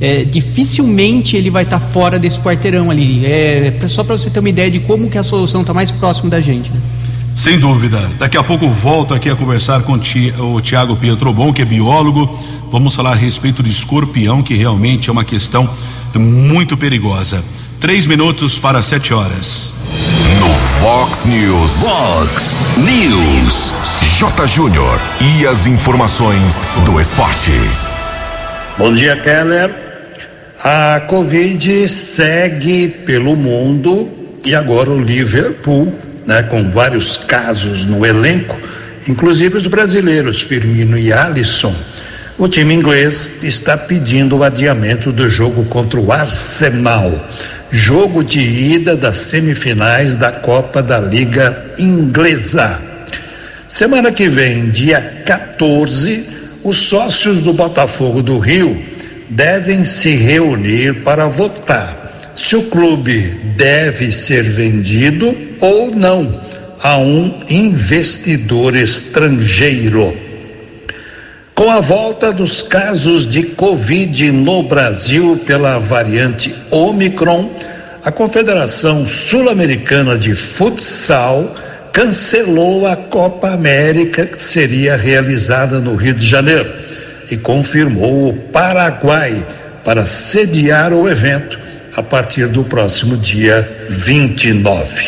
É, 0.00 0.24
dificilmente 0.24 1.36
ele 1.36 1.50
vai 1.50 1.62
estar 1.62 1.78
tá 1.78 1.86
fora 1.86 2.18
desse 2.18 2.40
quarteirão 2.40 2.90
ali. 2.90 3.24
É, 3.26 3.78
só 3.86 4.02
para 4.02 4.16
você 4.16 4.30
ter 4.30 4.40
uma 4.40 4.48
ideia 4.48 4.70
de 4.70 4.80
como 4.80 5.08
que 5.10 5.18
a 5.18 5.22
solução 5.22 5.60
está 5.60 5.74
mais 5.74 5.90
próximo 5.90 6.30
da 6.30 6.40
gente. 6.40 6.70
Né? 6.70 6.80
Sem 7.34 7.58
dúvida. 7.58 7.98
Daqui 8.18 8.36
a 8.36 8.42
pouco 8.42 8.68
volto 8.68 9.14
aqui 9.14 9.30
a 9.30 9.36
conversar 9.36 9.82
com 9.82 9.92
o 9.94 10.60
Tiago 10.60 10.96
Pietrobon, 10.96 11.52
que 11.52 11.62
é 11.62 11.64
biólogo. 11.64 12.38
Vamos 12.70 12.94
falar 12.94 13.12
a 13.12 13.16
respeito 13.16 13.62
de 13.62 13.70
escorpião, 13.70 14.42
que 14.42 14.54
realmente 14.54 15.08
é 15.08 15.12
uma 15.12 15.24
questão 15.24 15.68
muito 16.18 16.76
perigosa. 16.76 17.42
Três 17.80 18.06
minutos 18.06 18.58
para 18.58 18.82
sete 18.82 19.14
horas. 19.14 19.74
No 20.40 20.48
Fox 20.48 21.24
News. 21.24 21.72
Fox 21.82 22.56
News. 22.76 23.72
J. 24.18 24.46
Júnior 24.46 25.00
e 25.20 25.46
as 25.46 25.66
informações 25.66 26.66
do 26.84 27.00
esporte. 27.00 27.52
Bom 28.76 28.92
dia, 28.92 29.16
Keller. 29.16 29.74
A 30.62 31.00
Covid 31.08 31.88
segue 31.88 32.88
pelo 32.88 33.34
mundo 33.34 34.08
e 34.44 34.54
agora 34.54 34.90
o 34.90 35.00
Liverpool, 35.00 35.98
né, 36.26 36.42
com 36.42 36.70
vários 36.70 37.16
casos 37.16 37.86
no 37.86 38.04
elenco, 38.04 38.56
inclusive 39.08 39.56
os 39.56 39.66
brasileiros 39.66 40.42
Firmino 40.42 40.98
e 40.98 41.12
Alisson. 41.12 41.74
O 42.40 42.48
time 42.48 42.72
inglês 42.72 43.32
está 43.42 43.76
pedindo 43.76 44.38
o 44.38 44.42
adiamento 44.42 45.12
do 45.12 45.28
jogo 45.28 45.62
contra 45.66 46.00
o 46.00 46.10
Arsenal, 46.10 47.12
jogo 47.70 48.24
de 48.24 48.40
ida 48.40 48.96
das 48.96 49.18
semifinais 49.18 50.16
da 50.16 50.32
Copa 50.32 50.82
da 50.82 50.98
Liga 50.98 51.74
Inglesa. 51.78 52.80
Semana 53.68 54.10
que 54.10 54.26
vem, 54.26 54.70
dia 54.70 55.20
14, 55.26 56.24
os 56.64 56.78
sócios 56.78 57.42
do 57.42 57.52
Botafogo 57.52 58.22
do 58.22 58.38
Rio 58.38 58.82
devem 59.28 59.84
se 59.84 60.16
reunir 60.16 61.02
para 61.02 61.26
votar 61.26 62.32
se 62.34 62.56
o 62.56 62.62
clube 62.62 63.20
deve 63.54 64.10
ser 64.12 64.44
vendido 64.44 65.36
ou 65.60 65.94
não 65.94 66.40
a 66.82 66.96
um 66.96 67.42
investidor 67.50 68.74
estrangeiro. 68.74 70.29
Com 71.60 71.68
a 71.68 71.78
volta 71.78 72.32
dos 72.32 72.62
casos 72.62 73.26
de 73.26 73.42
Covid 73.42 74.32
no 74.32 74.62
Brasil 74.62 75.38
pela 75.44 75.78
variante 75.78 76.54
Omicron, 76.70 77.50
a 78.02 78.10
Confederação 78.10 79.06
Sul-Americana 79.06 80.16
de 80.16 80.34
Futsal 80.34 81.54
cancelou 81.92 82.86
a 82.86 82.96
Copa 82.96 83.50
América 83.50 84.24
que 84.24 84.42
seria 84.42 84.96
realizada 84.96 85.80
no 85.80 85.96
Rio 85.96 86.14
de 86.14 86.26
Janeiro 86.26 86.72
e 87.30 87.36
confirmou 87.36 88.30
o 88.30 88.32
Paraguai 88.32 89.46
para 89.84 90.06
sediar 90.06 90.94
o 90.94 91.06
evento 91.10 91.60
a 91.94 92.02
partir 92.02 92.46
do 92.46 92.64
próximo 92.64 93.18
dia 93.18 93.70
29. 93.86 95.04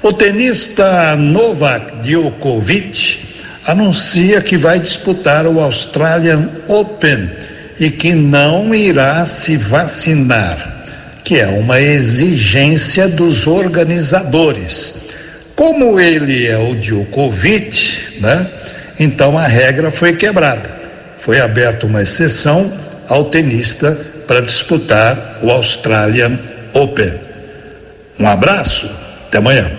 O 0.00 0.12
tenista 0.12 1.16
Novak 1.16 1.96
Djokovic 1.96 3.33
anuncia 3.66 4.40
que 4.40 4.56
vai 4.56 4.78
disputar 4.78 5.46
o 5.46 5.60
Australian 5.60 6.48
Open 6.68 7.30
e 7.78 7.90
que 7.90 8.12
não 8.12 8.74
irá 8.74 9.24
se 9.26 9.56
vacinar, 9.56 10.86
que 11.24 11.38
é 11.38 11.46
uma 11.46 11.80
exigência 11.80 13.08
dos 13.08 13.46
organizadores 13.46 15.04
como 15.54 16.00
ele 16.00 16.46
é 16.46 16.58
o 16.58 16.74
Djokovic, 16.74 18.20
né? 18.20 18.46
Então 18.98 19.38
a 19.38 19.46
regra 19.46 19.90
foi 19.90 20.14
quebrada. 20.14 20.82
Foi 21.18 21.40
aberta 21.40 21.86
uma 21.86 22.02
exceção 22.02 22.70
ao 23.08 23.24
tenista 23.24 23.96
para 24.26 24.40
disputar 24.40 25.38
o 25.42 25.50
Australian 25.50 26.38
Open. 26.72 27.14
Um 28.18 28.26
abraço, 28.26 28.90
até 29.26 29.38
amanhã. 29.38 29.70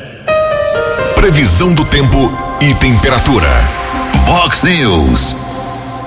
Previsão 1.15 1.73
do 1.73 1.85
tempo 1.85 2.31
e 2.61 2.73
temperatura. 2.75 3.74
Vox 4.25 4.63
News. 4.63 5.35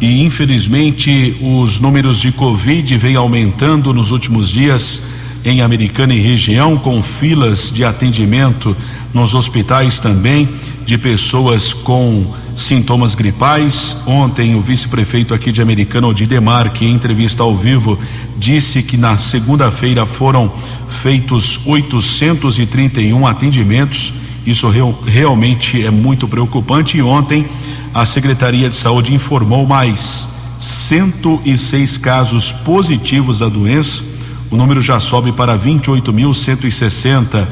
E 0.00 0.22
infelizmente 0.22 1.36
os 1.40 1.78
números 1.78 2.20
de 2.20 2.32
Covid 2.32 2.98
vêm 2.98 3.14
aumentando 3.14 3.94
nos 3.94 4.10
últimos 4.10 4.50
dias 4.50 5.19
em 5.44 5.60
Americana 5.62 6.14
e 6.14 6.20
região, 6.20 6.76
com 6.76 7.02
filas 7.02 7.70
de 7.70 7.84
atendimento 7.84 8.76
nos 9.12 9.34
hospitais 9.34 9.98
também 9.98 10.48
de 10.84 10.98
pessoas 10.98 11.72
com 11.72 12.26
sintomas 12.54 13.14
gripais. 13.14 13.96
Ontem, 14.06 14.54
o 14.54 14.60
vice-prefeito 14.60 15.32
aqui 15.32 15.52
de 15.52 15.62
Americana, 15.62 16.08
Odidemar, 16.08 16.72
que 16.72 16.84
em 16.84 16.92
entrevista 16.92 17.42
ao 17.42 17.56
vivo, 17.56 17.98
disse 18.36 18.82
que 18.82 18.96
na 18.96 19.16
segunda-feira 19.16 20.04
foram 20.04 20.52
feitos 20.88 21.60
831 21.66 23.26
atendimentos 23.26 24.12
Isso 24.44 24.68
real, 24.68 24.98
realmente 25.06 25.84
é 25.84 25.90
muito 25.90 26.26
preocupante. 26.26 26.96
E 26.96 27.02
ontem 27.02 27.46
a 27.94 28.04
Secretaria 28.04 28.68
de 28.68 28.76
Saúde 28.76 29.14
informou 29.14 29.66
mais 29.66 30.28
106 30.58 31.98
casos 31.98 32.50
positivos 32.50 33.38
da 33.38 33.48
doença. 33.48 34.09
O 34.50 34.56
número 34.56 34.82
já 34.82 34.98
sobe 34.98 35.30
para 35.30 35.56
28.160 35.56 37.46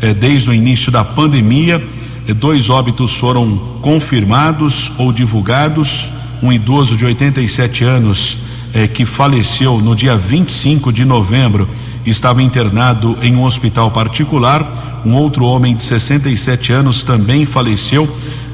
eh, 0.00 0.14
desde 0.14 0.48
o 0.50 0.54
início 0.54 0.92
da 0.92 1.04
pandemia. 1.04 1.84
Eh, 2.28 2.32
dois 2.32 2.70
óbitos 2.70 3.14
foram 3.14 3.56
confirmados 3.82 4.92
ou 4.96 5.12
divulgados. 5.12 6.12
Um 6.40 6.52
idoso 6.52 6.96
de 6.96 7.04
87 7.04 7.82
anos 7.82 8.36
eh, 8.72 8.86
que 8.86 9.04
faleceu 9.04 9.80
no 9.80 9.96
dia 9.96 10.16
25 10.16 10.92
de 10.92 11.04
novembro 11.04 11.68
estava 12.06 12.40
internado 12.40 13.16
em 13.22 13.34
um 13.34 13.42
hospital 13.42 13.90
particular. 13.90 15.02
Um 15.04 15.14
outro 15.14 15.44
homem 15.44 15.74
de 15.74 15.82
67 15.82 16.72
anos 16.72 17.02
também 17.02 17.44
faleceu 17.44 18.08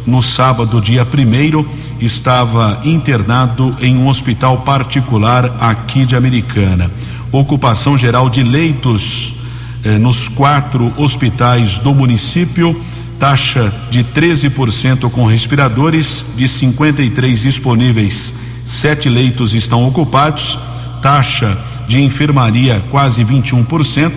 no 0.07 0.22
sábado, 0.22 0.81
dia 0.81 1.07
1 1.07 1.64
estava 2.05 2.81
internado 2.85 3.76
em 3.81 3.96
um 3.96 4.09
hospital 4.09 4.59
particular 4.59 5.57
aqui 5.61 6.05
de 6.05 6.16
Americana. 6.16 6.90
Ocupação 7.33 7.97
geral 7.97 8.29
de 8.29 8.42
leitos 8.42 9.37
eh, 9.85 9.97
nos 9.97 10.29
quatro 10.29 10.92
hospitais 10.99 11.79
do 11.79 11.95
município, 11.95 12.79
taxa 13.18 13.73
de 13.90 14.05
13% 14.05 15.11
com 15.11 15.25
respiradores, 15.25 16.27
de 16.37 16.47
53 16.47 17.40
disponíveis, 17.40 18.35
sete 18.66 19.09
leitos 19.09 19.55
estão 19.55 19.88
ocupados, 19.88 20.59
taxa 21.01 21.59
de 21.88 22.03
enfermaria 22.03 22.85
quase 22.90 23.25
21%, 23.25 24.12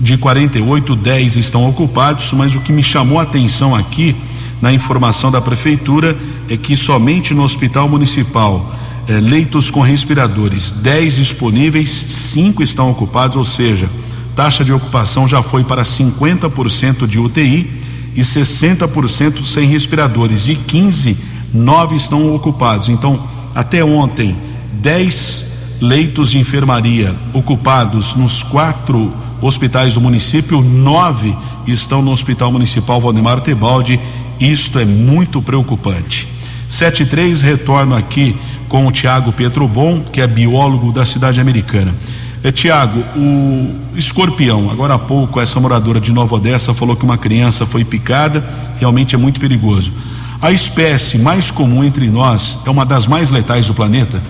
de 0.00 0.18
48, 0.18 0.96
10 0.96 1.36
estão 1.36 1.68
ocupados, 1.68 2.32
mas 2.32 2.56
o 2.56 2.60
que 2.60 2.72
me 2.72 2.82
chamou 2.82 3.20
a 3.20 3.22
atenção 3.22 3.72
aqui 3.72 4.16
na 4.60 4.72
informação 4.72 5.30
da 5.30 5.40
prefeitura 5.40 6.18
é 6.50 6.56
que 6.56 6.76
somente 6.76 7.34
no 7.34 7.44
hospital 7.44 7.88
municipal 7.88 8.81
eh, 9.08 9.20
leitos 9.20 9.70
com 9.70 9.80
respiradores 9.80 10.70
10 10.70 11.16
disponíveis, 11.16 11.88
cinco 11.88 12.62
estão 12.62 12.90
ocupados, 12.90 13.36
ou 13.36 13.44
seja, 13.44 13.88
taxa 14.34 14.64
de 14.64 14.72
ocupação 14.72 15.28
já 15.28 15.42
foi 15.42 15.64
para 15.64 15.82
50% 15.82 17.06
de 17.06 17.18
UTI 17.18 17.70
e 18.14 18.20
60% 18.20 19.44
sem 19.44 19.68
respiradores. 19.68 20.44
De 20.44 20.54
15, 20.56 21.16
nove 21.52 21.96
estão 21.96 22.34
ocupados. 22.34 22.88
Então, 22.88 23.22
até 23.54 23.84
ontem, 23.84 24.36
10 24.74 25.46
leitos 25.80 26.30
de 26.30 26.38
enfermaria 26.38 27.14
ocupados 27.32 28.14
nos 28.14 28.42
quatro 28.42 29.12
hospitais 29.40 29.94
do 29.94 30.00
município, 30.00 30.62
nove 30.62 31.34
estão 31.66 32.00
no 32.02 32.12
Hospital 32.12 32.52
Municipal 32.52 33.00
Valdemar 33.00 33.40
Tebaldi 33.40 33.98
isto 34.42 34.78
é 34.78 34.84
muito 34.84 35.40
preocupante. 35.40 36.26
73 36.68 37.42
retorno 37.42 37.94
aqui 37.94 38.36
com 38.72 38.86
o 38.86 38.90
Tiago 38.90 39.30
Petrobon, 39.32 40.00
que 40.00 40.18
é 40.18 40.26
biólogo 40.26 40.92
da 40.92 41.04
cidade 41.04 41.38
americana. 41.38 41.94
É, 42.42 42.50
Tiago, 42.50 43.00
o 43.14 43.68
escorpião, 43.94 44.70
agora 44.70 44.94
há 44.94 44.98
pouco 44.98 45.38
essa 45.38 45.60
moradora 45.60 46.00
de 46.00 46.10
Nova 46.10 46.36
Odessa 46.36 46.72
falou 46.72 46.96
que 46.96 47.04
uma 47.04 47.18
criança 47.18 47.66
foi 47.66 47.84
picada, 47.84 48.42
realmente 48.78 49.14
é 49.14 49.18
muito 49.18 49.38
perigoso. 49.38 49.92
A 50.40 50.50
espécie 50.50 51.18
mais 51.18 51.50
comum 51.50 51.84
entre 51.84 52.08
nós 52.08 52.60
é 52.64 52.70
uma 52.70 52.86
das 52.86 53.06
mais 53.06 53.28
letais 53.28 53.66
do 53.66 53.74
planeta? 53.74 54.22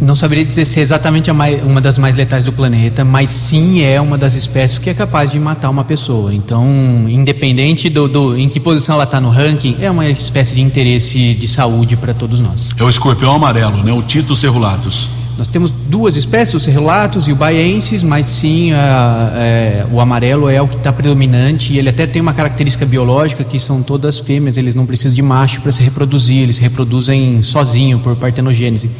Não 0.00 0.14
saberia 0.14 0.44
dizer 0.44 0.64
se 0.66 0.78
é 0.78 0.82
exatamente 0.82 1.32
mais, 1.32 1.62
uma 1.62 1.80
das 1.80 1.96
mais 1.96 2.16
letais 2.16 2.44
do 2.44 2.52
planeta, 2.52 3.02
mas 3.04 3.30
sim 3.30 3.80
é 3.82 4.00
uma 4.00 4.18
das 4.18 4.34
espécies 4.34 4.78
que 4.78 4.90
é 4.90 4.94
capaz 4.94 5.30
de 5.30 5.38
matar 5.40 5.70
uma 5.70 5.84
pessoa. 5.84 6.34
Então, 6.34 6.66
independente 7.08 7.88
do, 7.88 8.06
do 8.06 8.36
em 8.36 8.48
que 8.48 8.60
posição 8.60 8.96
ela 8.96 9.04
está 9.04 9.20
no 9.20 9.30
ranking, 9.30 9.76
é 9.80 9.90
uma 9.90 10.06
espécie 10.06 10.54
de 10.54 10.60
interesse 10.60 11.34
de 11.34 11.48
saúde 11.48 11.96
para 11.96 12.12
todos 12.12 12.40
nós. 12.40 12.68
É 12.76 12.82
o 12.82 12.88
escorpião 12.88 13.32
amarelo, 13.32 13.82
né? 13.82 13.92
O 13.92 14.02
Tito 14.02 14.36
cerulatus. 14.36 15.08
Nós 15.38 15.46
temos 15.46 15.70
duas 15.70 16.16
espécies, 16.16 16.54
o 16.54 16.60
cerulatus 16.60 17.28
e 17.28 17.32
o 17.32 17.36
baiensis, 17.36 18.02
mas 18.02 18.24
sim 18.24 18.72
a, 18.72 19.32
é, 19.34 19.86
o 19.92 20.00
amarelo 20.00 20.48
é 20.48 20.60
o 20.62 20.68
que 20.68 20.76
está 20.76 20.90
predominante 20.90 21.74
e 21.74 21.78
ele 21.78 21.90
até 21.90 22.06
tem 22.06 22.22
uma 22.22 22.32
característica 22.32 22.86
biológica 22.86 23.44
que 23.44 23.60
são 23.60 23.82
todas 23.82 24.18
fêmeas, 24.18 24.56
eles 24.56 24.74
não 24.74 24.86
precisam 24.86 25.14
de 25.14 25.20
macho 25.20 25.60
para 25.60 25.70
se 25.72 25.82
reproduzir, 25.82 26.42
eles 26.42 26.56
se 26.56 26.62
reproduzem 26.62 27.42
sozinho 27.42 27.98
por 27.98 28.16
partenogênese. 28.16 28.90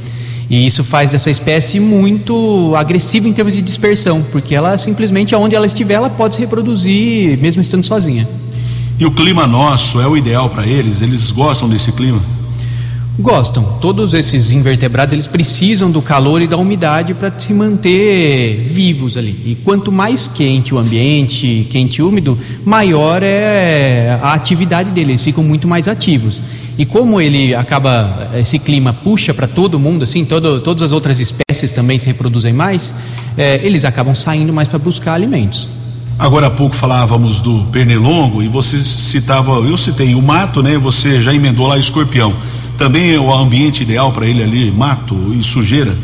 E 0.49 0.65
isso 0.65 0.85
faz 0.85 1.11
dessa 1.11 1.31
espécie 1.31 1.81
muito 1.81 2.73
agressiva 2.77 3.29
em 3.29 3.33
termos 3.33 3.53
de 3.53 3.63
dispersão, 3.63 4.25
porque 4.31 4.55
ela 4.55 4.79
simplesmente, 4.79 5.35
aonde 5.35 5.57
ela 5.57 5.67
estiver, 5.67 5.95
ela 5.95 6.11
pode 6.11 6.37
se 6.37 6.41
reproduzir, 6.41 7.37
mesmo 7.39 7.61
estando 7.61 7.85
sozinha. 7.85 8.29
E 8.99 9.05
o 9.05 9.11
clima 9.11 9.47
nosso 9.47 10.01
é 10.01 10.07
o 10.07 10.17
ideal 10.17 10.49
para 10.49 10.67
eles? 10.67 11.03
Eles 11.03 11.31
gostam 11.31 11.69
desse 11.69 11.93
clima? 11.93 12.21
Gostam. 13.19 13.65
Todos 13.81 14.13
esses 14.13 14.53
invertebrados 14.53 15.15
eles 15.15 15.27
precisam 15.27 15.91
do 15.91 16.03
calor 16.03 16.43
e 16.43 16.47
da 16.47 16.57
umidade 16.59 17.15
para 17.15 17.33
se 17.39 17.55
manter 17.55 18.63
vivos 18.63 19.17
ali. 19.17 19.43
E 19.47 19.55
quanto 19.65 19.91
mais 19.91 20.29
quente 20.29 20.75
o 20.75 20.79
ambiente, 20.79 21.67
quente 21.71 22.01
e 22.01 22.03
úmido, 22.03 22.39
maior 22.65 23.23
é 23.23 24.19
a 24.23 24.35
atividade 24.35 24.91
deles. 24.91 25.09
Eles 25.11 25.23
ficam 25.23 25.43
muito 25.43 25.67
mais 25.67 25.89
ativos. 25.89 26.43
E 26.79 26.85
como 26.85 27.19
ele 27.19 27.55
acaba, 27.55 28.31
esse 28.35 28.59
clima 28.59 28.93
puxa 28.93 29.33
para 29.33 29.47
todo 29.47 29.79
mundo, 29.79 30.03
assim, 30.03 30.27
todo, 30.27 30.61
todas 30.61 30.83
as 30.83 30.93
outras 30.93 31.19
espécies 31.19 31.73
também 31.73 31.97
se 31.97 32.07
reproduzem 32.07 32.53
mais, 32.53 32.95
é, 33.39 33.61
eles 33.63 33.87
acabam 33.87 34.15
saindo 34.15 34.53
mais 34.53 34.69
para 34.69 34.79
buscar 34.79 35.15
alimentos. 35.15 35.69
Agora 36.19 36.49
há 36.49 36.51
pouco 36.51 36.75
falávamos 36.75 37.41
do 37.41 37.65
pernilongo 37.73 38.43
e 38.43 38.49
você 38.49 38.85
citava, 38.85 39.53
eu 39.53 39.77
citei 39.77 40.15
o 40.15 40.21
mato, 40.21 40.63
né? 40.63 40.77
Você 40.77 41.21
já 41.23 41.33
emendou 41.33 41.67
lá 41.67 41.79
escorpião. 41.79 42.35
Também 42.79 43.15
é 43.15 43.19
o 43.19 43.33
ambiente 43.33 43.83
ideal 43.83 44.13
para 44.13 44.27
ele 44.27 44.43
ali, 44.43 44.71
mato 44.71 45.17
e 45.33 45.43
sujeira? 45.43 45.95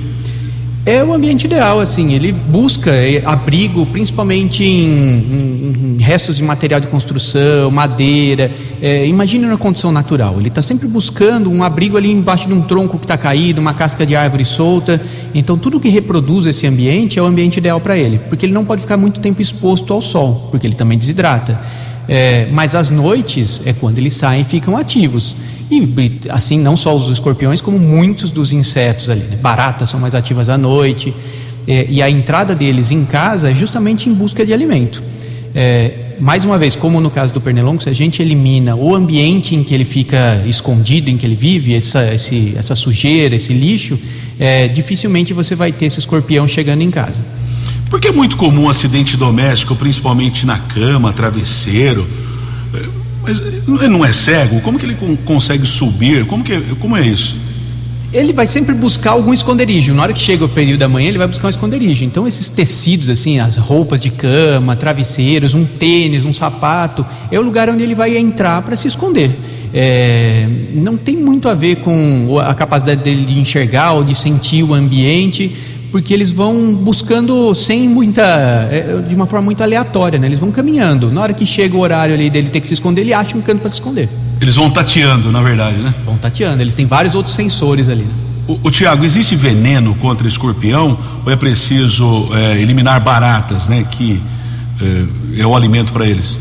É 0.84 1.04
o 1.04 1.12
ambiente 1.12 1.44
ideal, 1.44 1.78
assim, 1.78 2.12
ele 2.12 2.32
busca 2.32 2.90
é, 2.90 3.22
abrigo 3.24 3.86
principalmente 3.86 4.64
em, 4.64 4.88
em, 4.88 5.96
em, 5.96 6.02
restos 6.02 6.38
de 6.38 6.42
material 6.42 6.80
de 6.80 6.88
construção, 6.88 7.70
madeira. 7.70 8.50
É, 8.80 9.06
imagine 9.06 9.46
na 9.46 9.56
condição 9.56 9.92
natural, 9.92 10.34
ele 10.40 10.48
está 10.48 10.60
sempre 10.60 10.88
buscando 10.88 11.48
um 11.48 11.62
abrigo 11.62 11.96
ali 11.96 12.10
embaixo 12.10 12.48
de 12.48 12.54
um 12.54 12.62
tronco 12.62 12.98
que 12.98 13.04
está 13.04 13.16
caído, 13.16 13.60
uma 13.60 13.74
casca 13.74 14.04
de 14.04 14.16
árvore 14.16 14.44
solta. 14.44 15.00
Então, 15.32 15.56
tudo 15.56 15.78
que 15.78 15.88
reproduz 15.88 16.46
esse 16.46 16.66
ambiente 16.66 17.16
é 17.16 17.22
o 17.22 17.26
ambiente 17.26 17.58
ideal 17.58 17.78
para 17.78 17.96
ele, 17.96 18.18
porque 18.28 18.44
ele 18.44 18.52
não 18.52 18.64
pode 18.64 18.80
ficar 18.80 18.96
muito 18.96 19.20
tempo 19.20 19.40
exposto 19.40 19.92
ao 19.92 20.02
sol, 20.02 20.48
porque 20.50 20.66
ele 20.66 20.74
também 20.74 20.98
desidrata. 20.98 21.60
É, 22.08 22.48
mas 22.50 22.74
às 22.74 22.90
noites 22.90 23.62
é 23.64 23.72
quando 23.72 23.98
eles 23.98 24.14
saem 24.14 24.40
e 24.40 24.44
ficam 24.44 24.76
ativos. 24.76 25.36
E, 25.72 26.28
assim, 26.28 26.58
não 26.58 26.76
só 26.76 26.94
os 26.94 27.08
escorpiões, 27.08 27.62
como 27.62 27.78
muitos 27.78 28.30
dos 28.30 28.52
insetos 28.52 29.08
ali. 29.08 29.22
Né? 29.22 29.36
Baratas 29.36 29.88
são 29.88 29.98
mais 29.98 30.14
ativas 30.14 30.50
à 30.50 30.58
noite. 30.58 31.14
É, 31.66 31.86
e 31.88 32.02
a 32.02 32.10
entrada 32.10 32.54
deles 32.54 32.90
em 32.90 33.06
casa 33.06 33.50
é 33.50 33.54
justamente 33.54 34.06
em 34.06 34.12
busca 34.12 34.44
de 34.44 34.52
alimento. 34.52 35.02
É, 35.54 36.16
mais 36.20 36.44
uma 36.44 36.58
vez, 36.58 36.76
como 36.76 37.00
no 37.00 37.10
caso 37.10 37.32
do 37.32 37.40
pernilongo, 37.40 37.82
se 37.82 37.88
a 37.88 37.94
gente 37.94 38.20
elimina 38.20 38.76
o 38.76 38.94
ambiente 38.94 39.54
em 39.54 39.64
que 39.64 39.72
ele 39.72 39.86
fica 39.86 40.42
escondido, 40.46 41.08
em 41.08 41.16
que 41.16 41.24
ele 41.24 41.34
vive, 41.34 41.74
essa, 41.74 42.12
esse, 42.12 42.52
essa 42.54 42.74
sujeira, 42.74 43.34
esse 43.34 43.54
lixo, 43.54 43.98
é, 44.38 44.68
dificilmente 44.68 45.32
você 45.32 45.54
vai 45.54 45.72
ter 45.72 45.86
esse 45.86 46.00
escorpião 46.00 46.46
chegando 46.46 46.82
em 46.82 46.90
casa. 46.90 47.22
Porque 47.88 48.08
é 48.08 48.12
muito 48.12 48.36
comum 48.36 48.68
acidente 48.68 49.16
doméstico, 49.16 49.74
principalmente 49.74 50.44
na 50.44 50.58
cama, 50.58 51.14
travesseiro. 51.14 52.06
Mas 53.22 53.40
ele 53.40 53.88
não 53.88 54.04
é 54.04 54.12
cego? 54.12 54.60
Como 54.60 54.78
que 54.78 54.86
ele 54.86 54.96
consegue 55.24 55.66
subir? 55.66 56.26
Como, 56.26 56.42
que, 56.42 56.60
como 56.80 56.96
é 56.96 57.06
isso? 57.06 57.36
Ele 58.12 58.32
vai 58.32 58.46
sempre 58.46 58.74
buscar 58.74 59.12
algum 59.12 59.32
esconderijo. 59.32 59.94
Na 59.94 60.02
hora 60.02 60.12
que 60.12 60.20
chega 60.20 60.44
o 60.44 60.48
período 60.48 60.80
da 60.80 60.88
manhã, 60.88 61.08
ele 61.08 61.18
vai 61.18 61.26
buscar 61.26 61.46
um 61.46 61.50
esconderijo. 61.50 62.04
Então, 62.04 62.26
esses 62.26 62.50
tecidos, 62.50 63.08
assim, 63.08 63.38
as 63.38 63.56
roupas 63.56 64.00
de 64.00 64.10
cama, 64.10 64.76
travesseiros, 64.76 65.54
um 65.54 65.64
tênis, 65.64 66.26
um 66.26 66.32
sapato, 66.32 67.06
é 67.30 67.38
o 67.38 67.42
lugar 67.42 67.70
onde 67.70 67.82
ele 67.82 67.94
vai 67.94 68.16
entrar 68.18 68.60
para 68.62 68.76
se 68.76 68.86
esconder. 68.86 69.30
É, 69.72 70.46
não 70.74 70.98
tem 70.98 71.16
muito 71.16 71.48
a 71.48 71.54
ver 71.54 71.76
com 71.76 72.38
a 72.38 72.54
capacidade 72.54 73.02
dele 73.02 73.24
de 73.24 73.38
enxergar 73.38 73.92
ou 73.92 74.04
de 74.04 74.14
sentir 74.14 74.62
o 74.62 74.74
ambiente 74.74 75.50
porque 75.92 76.14
eles 76.14 76.32
vão 76.32 76.74
buscando 76.74 77.54
sem 77.54 77.86
muita, 77.86 78.22
é, 78.22 79.04
de 79.06 79.14
uma 79.14 79.26
forma 79.26 79.44
muito 79.44 79.62
aleatória, 79.62 80.18
né? 80.18 80.26
Eles 80.26 80.40
vão 80.40 80.50
caminhando. 80.50 81.12
Na 81.12 81.20
hora 81.20 81.34
que 81.34 81.44
chega 81.44 81.76
o 81.76 81.80
horário 81.80 82.14
ali 82.14 82.30
dele 82.30 82.48
ter 82.48 82.60
que 82.60 82.66
se 82.66 82.72
esconder, 82.72 83.02
ele 83.02 83.12
acha 83.12 83.36
um 83.36 83.42
canto 83.42 83.60
para 83.60 83.68
se 83.68 83.74
esconder. 83.74 84.08
Eles 84.40 84.56
vão 84.56 84.70
tateando, 84.70 85.30
na 85.30 85.42
verdade, 85.42 85.76
né? 85.76 85.94
Vão 86.06 86.16
tateando. 86.16 86.62
Eles 86.62 86.72
têm 86.72 86.86
vários 86.86 87.14
outros 87.14 87.36
sensores 87.36 87.90
ali. 87.90 88.04
Né? 88.04 88.10
O, 88.48 88.58
o 88.64 88.70
Tiago, 88.70 89.04
existe 89.04 89.36
veneno 89.36 89.94
contra 89.96 90.26
escorpião 90.26 90.98
ou 91.26 91.30
é 91.30 91.36
preciso 91.36 92.30
é, 92.34 92.58
eliminar 92.58 92.98
baratas, 92.98 93.68
né? 93.68 93.84
Que 93.90 94.18
é, 94.80 95.42
é 95.42 95.46
o 95.46 95.54
alimento 95.54 95.92
para 95.92 96.06
eles? 96.06 96.38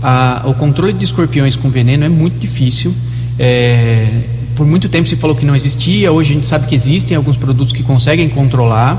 Ah, 0.00 0.42
o 0.44 0.54
controle 0.54 0.92
de 0.92 1.04
escorpiões 1.04 1.56
com 1.56 1.68
veneno 1.68 2.04
é 2.04 2.08
muito 2.08 2.38
difícil. 2.38 2.94
É, 3.36 4.06
por 4.54 4.66
muito 4.66 4.88
tempo 4.88 5.08
se 5.08 5.16
falou 5.16 5.36
que 5.36 5.44
não 5.44 5.54
existia, 5.56 6.12
hoje 6.12 6.32
a 6.32 6.34
gente 6.34 6.46
sabe 6.46 6.66
que 6.66 6.74
existem 6.74 7.16
alguns 7.16 7.36
produtos 7.36 7.72
que 7.72 7.82
conseguem 7.82 8.28
controlar. 8.28 8.98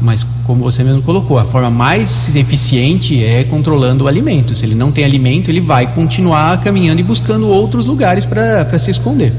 Mas, 0.00 0.26
como 0.44 0.62
você 0.62 0.84
mesmo 0.84 1.00
colocou, 1.02 1.38
a 1.38 1.44
forma 1.44 1.70
mais 1.70 2.36
eficiente 2.36 3.24
é 3.24 3.44
controlando 3.44 4.04
o 4.04 4.08
alimento. 4.08 4.54
Se 4.54 4.64
ele 4.64 4.74
não 4.74 4.92
tem 4.92 5.04
alimento, 5.04 5.50
ele 5.50 5.60
vai 5.60 5.86
continuar 5.86 6.60
caminhando 6.60 7.00
e 7.00 7.02
buscando 7.02 7.48
outros 7.48 7.86
lugares 7.86 8.24
para 8.24 8.78
se 8.78 8.90
esconder. 8.90 9.32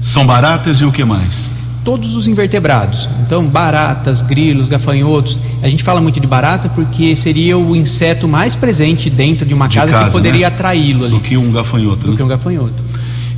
São 0.00 0.24
baratas 0.24 0.80
e 0.80 0.84
o 0.84 0.92
que 0.92 1.04
mais? 1.04 1.50
Todos 1.84 2.14
os 2.14 2.28
invertebrados. 2.28 3.08
Então, 3.26 3.44
baratas, 3.46 4.22
grilos, 4.22 4.68
gafanhotos. 4.68 5.36
A 5.62 5.68
gente 5.68 5.82
fala 5.82 6.00
muito 6.00 6.20
de 6.20 6.28
barata 6.28 6.68
porque 6.68 7.16
seria 7.16 7.58
o 7.58 7.74
inseto 7.74 8.28
mais 8.28 8.54
presente 8.54 9.10
dentro 9.10 9.44
de 9.44 9.52
uma 9.52 9.66
De 9.66 9.76
casa, 9.78 9.90
casa, 9.90 10.06
que 10.06 10.12
poderia 10.12 10.48
né? 10.48 10.54
atraí-lo 10.54 11.04
ali. 11.04 11.14
Do 11.14 11.20
que 11.20 11.36
um 11.36 11.50
gafanhoto. 11.50 12.06
do 12.06 12.10
né? 12.12 12.16
que 12.16 12.22
um 12.22 12.28
gafanhoto. 12.28 12.91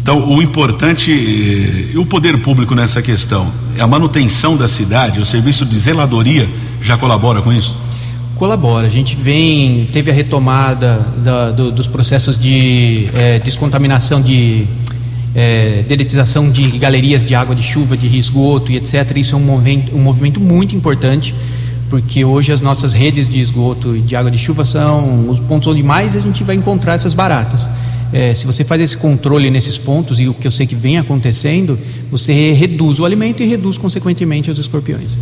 Então, 0.05 0.29
o 0.29 0.43
importante 0.43 1.11
eh, 1.11 1.93
e 1.95 1.97
o 1.97 2.05
poder 2.05 2.37
público 2.43 2.75
nessa 2.75 3.01
questão 3.01 3.47
é 3.79 3.81
a 3.81 3.87
manutenção 3.87 4.55
da 4.55 4.69
cidade, 4.69 5.19
o 5.19 5.25
serviço 5.25 5.65
de 5.65 5.79
zeladoria 5.79 6.47
já 6.83 6.99
colabora 6.99 7.41
com 7.41 7.51
isso? 7.51 7.75
colabora. 8.37 8.87
A 8.87 8.91
gente 8.91 9.15
vem, 9.17 9.89
teve 9.93 10.11
a 10.11 10.15
retomada 10.15 11.01
da- 11.25 11.51
do- 11.53 11.71
dos 11.71 11.87
processos 11.87 12.37
de 12.39 13.09
eh, 13.15 13.41
descontaminação 13.43 14.21
de 14.21 14.65
eh, 15.35 15.85
deletização 15.89 16.51
de 16.51 16.69
galerias 16.73 17.25
de 17.25 17.35
água 17.35 17.55
de 17.55 17.63
chuva, 17.63 17.97
de 17.97 18.19
esgoto 18.19 18.73
e 18.73 18.77
etc. 18.77 19.11
Isso 19.17 19.35
é 19.35 19.39
um 19.39 19.41
movimento, 19.41 19.97
um 19.97 20.03
movimento 20.03 20.39
muito 20.41 20.75
importante, 20.77 21.35
porque 21.89 22.25
hoje 22.27 22.53
as 22.53 22.61
nossas 22.61 22.93
redes 22.93 23.27
de 23.29 23.41
esgoto 23.41 23.97
e 23.97 24.01
de 24.01 24.15
água 24.17 24.31
de 24.31 24.37
chuva 24.37 24.65
são 24.67 25.31
os 25.31 25.39
pontos 25.41 25.69
onde 25.69 25.83
mais 25.83 26.15
a 26.15 26.21
gente 26.21 26.45
vai 26.45 26.57
encontrar 26.57 26.93
essas 26.95 27.15
baratas. 27.15 27.67
Eh, 28.15 28.33
se 28.33 28.47
você 28.47 28.62
faz 28.62 28.81
esse 28.81 28.97
controle 28.97 29.51
nesses 29.51 29.77
pontos, 29.77 30.21
e 30.21 30.29
o 30.29 30.35
que 30.35 30.47
eu 30.47 30.53
sei 30.53 30.69
que 30.69 30.77
vem 30.77 30.99
acontecendo, 30.99 31.77
você 32.12 32.53
reduz 32.53 33.01
o 33.01 33.05
alimento 33.05 33.43
e 33.43 33.47
reduz, 33.47 33.77
consequentemente, 33.77 34.49
os 34.53 34.59
escorpiões. 34.61 35.17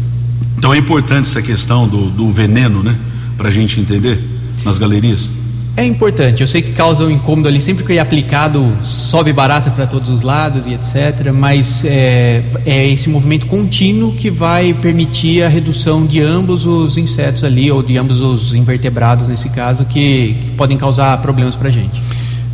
Então 0.59 0.75
é 0.75 0.77
importante 0.77 1.27
essa 1.27 1.41
questão 1.41 1.89
do, 1.89 2.11
do 2.11 2.31
veneno, 2.31 2.83
né? 2.83 2.95
Para 3.39 3.49
a 3.49 3.51
gente 3.51 3.81
entender 3.81 4.19
nas 4.63 4.77
galerias. 4.77 5.31
É 5.75 5.87
importante, 5.87 6.43
eu 6.43 6.47
sei 6.47 6.61
que 6.61 6.73
causa 6.73 7.03
um 7.03 7.11
incômodo 7.11 7.49
ali, 7.49 7.59
sempre 7.59 7.83
que 7.83 7.95
é 7.95 7.99
aplicado 7.99 8.71
sobe 8.83 9.33
barata 9.33 9.71
para 9.71 9.87
todos 9.87 10.11
os 10.11 10.23
lados 10.23 10.67
e 10.67 10.75
etc, 10.75 11.33
mas 11.33 11.87
é, 11.87 12.43
é 12.67 12.87
esse 12.89 13.09
movimento 13.09 13.47
contínuo 13.47 14.13
que 14.13 14.29
vai 14.29 14.75
permitir 14.75 15.43
a 15.43 15.49
redução 15.49 16.05
de 16.05 16.21
ambos 16.21 16.67
os 16.67 16.99
insetos 16.99 17.43
ali, 17.43 17.73
ou 17.73 17.83
de 17.83 17.97
ambos 17.97 18.21
os 18.21 18.53
invertebrados 18.53 19.29
nesse 19.29 19.49
caso, 19.49 19.87
que, 19.87 20.37
que 20.45 20.51
podem 20.59 20.77
causar 20.77 21.17
problemas 21.23 21.57
para 21.57 21.69
a 21.69 21.73
gente. 21.73 22.03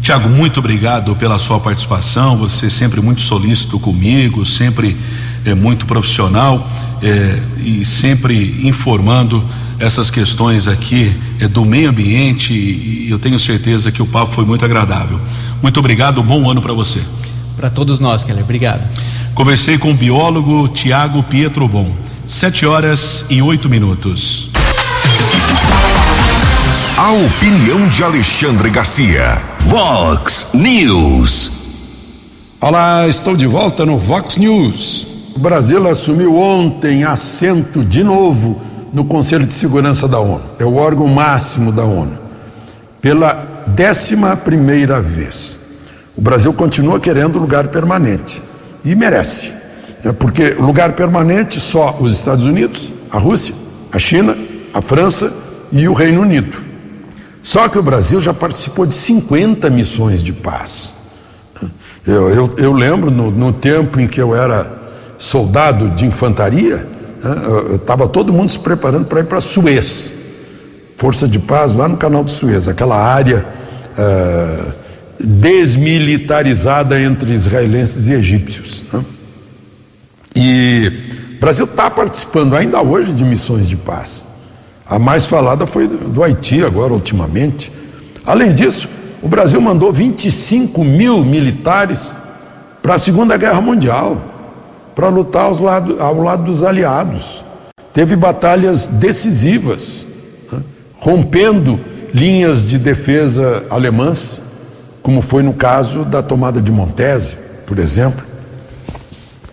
Tiago, 0.09 0.30
muito 0.30 0.61
obrigado 0.61 1.14
pela 1.16 1.38
sua 1.38 1.61
participação. 1.61 2.38
Você 2.38 2.70
sempre 2.70 2.98
muito 2.98 3.20
solícito 3.20 3.78
comigo, 3.78 4.42
sempre 4.46 4.96
é, 5.44 5.54
muito 5.54 5.84
profissional 5.84 6.66
é, 7.02 7.38
e 7.62 7.84
sempre 7.84 8.66
informando 8.66 9.44
essas 9.78 10.11
questões 10.11 10.66
aqui 10.66 11.14
é, 11.38 11.46
do 11.46 11.62
meio 11.62 11.90
ambiente. 11.90 12.54
E 12.54 13.09
eu 13.11 13.18
tenho 13.18 13.38
certeza 13.38 13.92
que 13.92 14.00
o 14.00 14.06
papo 14.06 14.32
foi 14.32 14.46
muito 14.46 14.64
agradável. 14.64 15.20
Muito 15.61 15.78
obrigado, 15.78 16.22
bom 16.22 16.50
ano 16.50 16.62
para 16.62 16.72
você. 16.72 17.02
Para 17.54 17.68
todos 17.68 18.00
nós, 18.00 18.24
Keller, 18.24 18.44
obrigado. 18.44 18.80
Conversei 19.34 19.76
com 19.76 19.90
o 19.90 19.94
biólogo 19.94 20.68
Tiago 20.68 21.22
Pietrobon. 21.22 21.94
Sete 22.26 22.64
horas 22.64 23.26
e 23.28 23.42
oito 23.42 23.68
minutos. 23.68 24.48
A 26.96 27.12
opinião 27.12 27.86
de 27.90 28.02
Alexandre 28.02 28.70
Garcia. 28.70 29.57
Vox 29.68 30.46
News. 30.54 31.52
Olá, 32.58 33.06
estou 33.06 33.36
de 33.36 33.46
volta 33.46 33.84
no 33.84 33.98
Vox 33.98 34.38
News. 34.38 35.06
O 35.36 35.40
Brasil 35.40 35.86
assumiu 35.86 36.38
ontem 36.38 37.04
assento 37.04 37.84
de 37.84 38.02
novo 38.02 38.58
no 38.94 39.04
Conselho 39.04 39.44
de 39.44 39.52
Segurança 39.52 40.08
da 40.08 40.18
ONU. 40.18 40.40
É 40.58 40.64
o 40.64 40.76
órgão 40.76 41.06
máximo 41.06 41.70
da 41.70 41.84
ONU. 41.84 42.16
Pela 43.02 43.34
décima 43.66 44.34
primeira 44.38 45.02
vez. 45.02 45.58
O 46.16 46.22
Brasil 46.22 46.54
continua 46.54 46.98
querendo 46.98 47.38
lugar 47.38 47.68
permanente. 47.68 48.42
E 48.82 48.94
merece. 48.94 49.52
É 50.02 50.12
porque 50.12 50.54
lugar 50.54 50.94
permanente 50.94 51.60
só 51.60 51.94
os 52.00 52.12
Estados 52.12 52.46
Unidos, 52.46 52.90
a 53.10 53.18
Rússia, 53.18 53.54
a 53.92 53.98
China, 53.98 54.34
a 54.72 54.80
França 54.80 55.30
e 55.70 55.86
o 55.86 55.92
Reino 55.92 56.22
Unido. 56.22 56.67
Só 57.43 57.68
que 57.68 57.78
o 57.78 57.82
Brasil 57.82 58.20
já 58.20 58.34
participou 58.34 58.86
de 58.86 58.95
50 58.95 59.70
missões 59.70 60.22
de 60.22 60.32
paz. 60.32 60.95
Eu, 62.07 62.30
eu, 62.30 62.55
eu 62.57 62.72
lembro 62.72 63.11
no, 63.11 63.30
no 63.30 63.53
tempo 63.53 64.01
em 64.01 64.07
que 64.07 64.20
eu 64.20 64.34
era 64.34 64.70
soldado 65.18 65.91
de 65.91 66.07
infantaria, 66.07 66.86
né, 67.22 67.74
estava 67.74 68.09
todo 68.09 68.32
mundo 68.32 68.51
se 68.51 68.59
preparando 68.59 69.07
para 69.07 69.20
ir 69.20 69.24
para 69.24 69.41
Suez, 69.41 70.12
Força 70.97 71.28
de 71.28 71.39
Paz 71.39 71.74
lá 71.74 71.89
no 71.89 71.97
Canal 71.97 72.24
de 72.24 72.30
Suez, 72.30 72.68
aquela 72.68 72.97
área 72.97 73.45
ah, 73.97 74.72
desmilitarizada 75.18 77.01
entre 77.01 77.32
israelenses 77.32 78.09
e 78.09 78.12
egípcios. 78.12 78.84
né. 78.93 79.05
E 80.34 80.93
o 81.36 81.41
Brasil 81.41 81.64
está 81.64 81.91
participando 81.91 82.55
ainda 82.55 82.80
hoje 82.80 83.12
de 83.12 83.24
missões 83.24 83.68
de 83.68 83.76
paz. 83.76 84.24
A 84.89 84.99
mais 84.99 85.26
falada 85.26 85.66
foi 85.66 85.86
do 85.86 86.24
Haiti, 86.24 86.64
agora, 86.64 86.93
ultimamente. 86.95 87.70
Além 88.24 88.53
disso, 88.55 88.89
o 89.22 89.28
Brasil 89.28 89.61
mandou 89.61 89.93
25 89.93 90.82
mil 90.82 91.24
militares 91.24 92.14
para 92.80 92.95
a 92.95 92.99
Segunda 92.99 93.36
Guerra 93.36 93.61
Mundial, 93.61 94.16
para 94.95 95.09
lutar 95.09 95.45
aos 95.45 95.61
lado, 95.61 96.03
ao 96.03 96.20
lado 96.20 96.45
dos 96.45 96.62
aliados. 96.62 97.45
Teve 97.93 98.16
batalhas 98.16 98.86
decisivas, 98.86 100.07
né, 100.51 100.61
rompendo 100.99 101.78
linhas 102.14 102.64
de 102.64 102.78
defesa 102.78 103.64
alemãs, 103.68 104.41
como 105.03 105.20
foi 105.20 105.43
no 105.43 105.53
caso 105.53 106.05
da 106.05 106.22
tomada 106.22 106.61
de 106.61 106.72
Montese, 106.72 107.36
por 107.66 107.78
exemplo. 107.78 108.24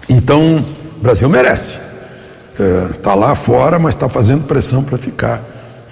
Então, 0.08 0.64
o 0.98 1.02
Brasil 1.02 1.28
merece. 1.28 1.85
Está 2.92 3.14
lá 3.14 3.36
fora, 3.36 3.78
mas 3.78 3.96
está 3.96 4.08
fazendo 4.08 4.46
pressão 4.46 4.82
para 4.82 4.98
ficar 4.98 5.42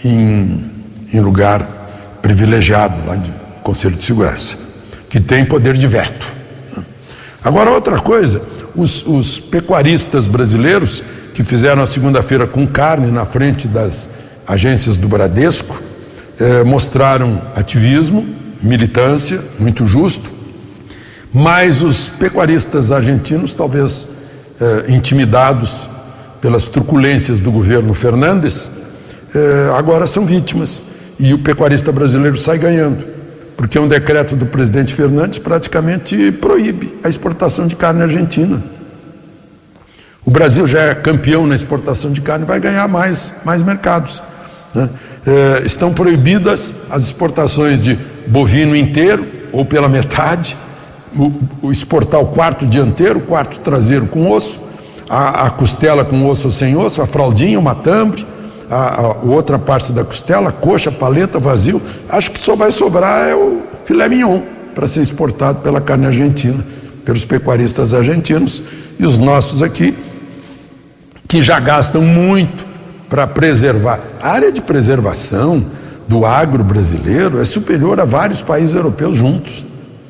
em, 0.03 0.72
em 1.11 1.20
lugar 1.20 1.68
privilegiado 2.22 3.05
lá 3.05 3.16
de 3.16 3.32
Conselho 3.61 3.95
de 3.95 4.03
Segurança, 4.03 4.57
que 5.09 5.20
tem 5.20 5.43
poder 5.43 5.76
de 5.76 5.88
veto. 5.88 6.26
Agora, 7.43 7.70
outra 7.72 7.99
coisa, 7.99 8.41
os, 8.76 9.05
os 9.05 9.39
pecuaristas 9.39 10.26
brasileiros 10.26 11.03
que 11.34 11.43
fizeram 11.43 11.84
a 11.84 11.88
segunda-feira 11.88 12.47
com 12.47 12.66
carne 12.66 13.11
na 13.11 13.26
frente 13.26 13.68
das 13.68 14.09
agências 14.47 14.97
do 14.97 15.07
Bradesco 15.07 15.82
eh, 16.39 16.64
mostraram 16.64 17.41
ativismo, 17.55 18.26
militância, 18.61 19.41
muito 19.59 19.86
justo, 19.86 20.32
mas 21.34 21.82
os 21.82 22.07
pecuaristas 22.07 22.91
argentinos, 22.91 23.53
talvez 23.53 24.07
eh, 24.61 24.86
intimidados 24.89 25.89
pelas 26.44 26.66
truculências 26.66 27.39
do 27.39 27.50
governo 27.50 27.94
Fernandes, 27.94 28.70
eh, 29.34 29.72
agora 29.78 30.06
são 30.06 30.26
vítimas. 30.26 30.84
E 31.18 31.34
o 31.34 31.39
pecuarista 31.39 31.89
brasileiro 31.89 32.38
sai 32.38 32.58
ganhando, 32.58 33.02
porque 33.56 33.80
um 33.80 33.88
decreto 33.88 34.36
do 34.36 34.46
presidente 34.46 34.94
Fernandes 34.94 35.39
praticamente 35.39 36.34
proíbe 36.34 37.00
a 37.02 37.08
exportação 37.08 37.66
de 37.66 37.78
carne 37.78 38.02
argentina. 38.02 38.62
O 40.26 40.30
Brasil 40.30 40.68
já 40.68 40.82
é 40.82 40.96
campeão 40.96 41.48
na 41.48 41.56
exportação 41.56 42.12
de 42.12 42.20
carne, 42.20 42.44
vai 42.44 42.60
ganhar 42.60 42.89
mais, 42.89 43.36
mais 43.46 43.62
mercados. 43.62 44.22
né? 44.76 44.89
Eh, 45.26 45.62
estão 45.66 45.94
proibidas 45.94 46.74
as 46.89 47.04
exportações 47.04 47.82
de 47.82 47.98
bovino 48.28 48.76
inteiro 48.76 49.26
ou 49.54 49.64
pela 49.64 49.88
metade, 49.88 50.58
o, 51.16 51.32
o 51.68 51.72
exportar 51.72 52.20
o 52.20 52.26
quarto 52.26 52.68
dianteiro, 52.68 53.20
o 53.20 53.22
quarto 53.22 53.60
traseiro 53.60 54.08
com 54.08 54.30
osso, 54.30 54.62
a, 55.10 55.47
a 55.47 55.49
costela 55.49 56.04
com 56.04 56.26
osso 56.28 56.47
ou 56.47 56.51
sem 56.51 56.76
osso, 56.76 57.01
a 57.01 57.08
fraldinha, 57.08 57.60
o 57.60 57.62
matambre, 57.62 58.26
a, 58.70 59.01
a 59.01 59.08
outra 59.24 59.60
parte 59.60 59.91
da 59.91 60.04
costela, 60.04 60.51
coxa, 60.51 60.91
paleta, 60.91 61.39
vazio. 61.39 61.82
Acho 62.10 62.32
que 62.32 62.39
só 62.39 62.56
vai 62.56 62.72
sobrar 62.72 63.28
é 63.28 63.36
o 63.36 63.62
filé 63.86 64.08
mignon 64.10 64.41
para 64.74 64.88
ser 64.88 65.01
exportado 65.01 65.60
pela 65.60 65.80
carne 65.80 66.08
argentina, 66.08 66.64
pelos 67.06 67.26
pecuaristas 67.26 67.93
argentinos 67.93 68.64
e 68.99 69.06
os 69.06 69.18
nossos 69.18 69.62
aqui 69.62 69.95
que 71.28 71.41
já 71.41 71.60
gastam 71.60 72.01
muito 72.01 72.66
para 73.10 73.28
preservar. 73.28 73.99
A 74.22 74.30
área 74.30 74.51
de 74.51 74.62
preservação 74.62 75.64
do 76.08 76.26
agro 76.26 76.64
brasileiro 76.64 77.39
é 77.39 77.43
superior 77.43 77.99
a 77.99 78.06
vários 78.06 78.41
países 78.41 78.76
europeus 78.76 79.18
juntos. 79.18 79.64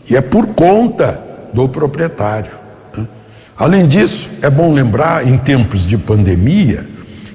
E 0.10 0.16
é 0.16 0.22
por 0.22 0.48
conta 0.48 1.20
do 1.54 1.68
proprietário. 1.70 2.62
Além 3.58 3.88
disso, 3.88 4.30
é 4.41 4.49
bom 4.49 4.74
lembrar, 4.74 5.28
em 5.28 5.38
tempos 5.38 5.86
de 5.86 5.97
pandemia, 5.97 6.86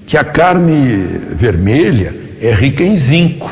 que 0.07 0.17
a 0.17 0.25
carne 0.25 1.07
vermelha 1.35 2.15
é 2.41 2.53
rica 2.53 2.83
em 2.83 2.97
zinco. 2.97 3.51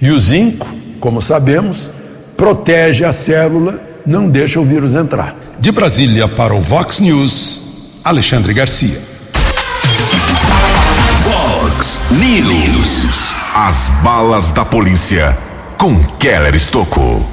E 0.00 0.10
o 0.10 0.18
zinco, 0.18 0.66
como 0.98 1.22
sabemos, 1.22 1.90
protege 2.36 3.04
a 3.04 3.12
célula, 3.12 3.80
não 4.04 4.28
deixa 4.28 4.58
o 4.58 4.64
vírus 4.64 4.94
entrar. 4.94 5.36
De 5.60 5.70
Brasília 5.70 6.26
para 6.26 6.54
o 6.54 6.60
Vox 6.60 6.98
News, 6.98 8.00
Alexandre 8.04 8.52
Garcia. 8.52 9.00
Vox 11.22 12.00
News. 12.10 13.32
As 13.54 13.90
balas 14.02 14.50
da 14.50 14.64
polícia 14.64 15.36
com 15.78 16.02
Keller 16.18 16.54
Estocou. 16.54 17.31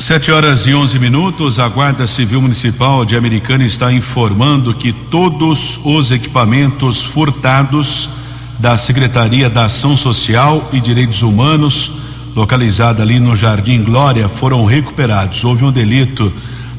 Sete 0.00 0.32
horas 0.32 0.66
e 0.66 0.74
onze 0.74 0.98
minutos, 0.98 1.58
a 1.58 1.68
Guarda 1.68 2.06
Civil 2.06 2.40
Municipal 2.40 3.04
de 3.04 3.16
Americana 3.16 3.64
está 3.64 3.92
informando 3.92 4.72
que 4.72 4.94
todos 4.94 5.78
os 5.84 6.10
equipamentos 6.10 7.04
furtados 7.04 8.08
da 8.58 8.78
Secretaria 8.78 9.50
da 9.50 9.66
Ação 9.66 9.98
Social 9.98 10.66
e 10.72 10.80
Direitos 10.80 11.20
Humanos, 11.20 11.92
localizada 12.34 13.02
ali 13.02 13.20
no 13.20 13.36
Jardim 13.36 13.84
Glória, 13.84 14.26
foram 14.26 14.64
recuperados. 14.64 15.44
Houve 15.44 15.66
um 15.66 15.70
delito 15.70 16.32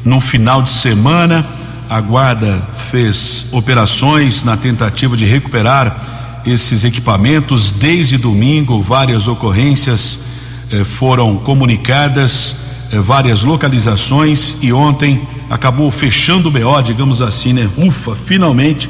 no 0.03 0.19
final 0.19 0.63
de 0.63 0.71
semana. 0.71 1.45
A 1.87 2.01
Guarda 2.01 2.67
fez 2.89 3.45
operações 3.51 4.43
na 4.43 4.57
tentativa 4.57 5.15
de 5.15 5.25
recuperar 5.25 6.41
esses 6.43 6.83
equipamentos. 6.83 7.71
Desde 7.71 8.17
domingo, 8.17 8.81
várias 8.81 9.27
ocorrências 9.27 10.21
eh, 10.71 10.83
foram 10.83 11.37
comunicadas, 11.37 12.60
várias 12.99 13.43
localizações 13.43 14.57
e 14.61 14.73
ontem 14.73 15.21
acabou 15.49 15.89
fechando 15.91 16.49
o 16.49 16.51
BO, 16.51 16.81
digamos 16.83 17.21
assim, 17.21 17.53
né? 17.53 17.69
Ufa, 17.77 18.15
finalmente 18.15 18.89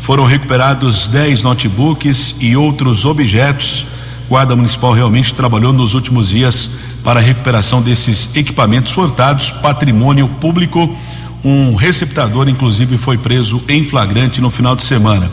foram 0.00 0.24
recuperados 0.24 1.06
10 1.08 1.42
notebooks 1.42 2.36
e 2.40 2.56
outros 2.56 3.04
objetos. 3.04 3.86
Guarda 4.28 4.56
Municipal 4.56 4.92
realmente 4.92 5.34
trabalhou 5.34 5.72
nos 5.72 5.94
últimos 5.94 6.28
dias 6.30 6.70
para 7.04 7.20
a 7.20 7.22
recuperação 7.22 7.80
desses 7.80 8.34
equipamentos 8.36 8.92
furtados, 8.92 9.50
patrimônio 9.50 10.28
público. 10.40 10.96
Um 11.44 11.74
receptador, 11.74 12.48
inclusive, 12.48 12.98
foi 12.98 13.16
preso 13.16 13.62
em 13.68 13.84
flagrante 13.84 14.40
no 14.40 14.50
final 14.50 14.74
de 14.74 14.82
semana. 14.82 15.30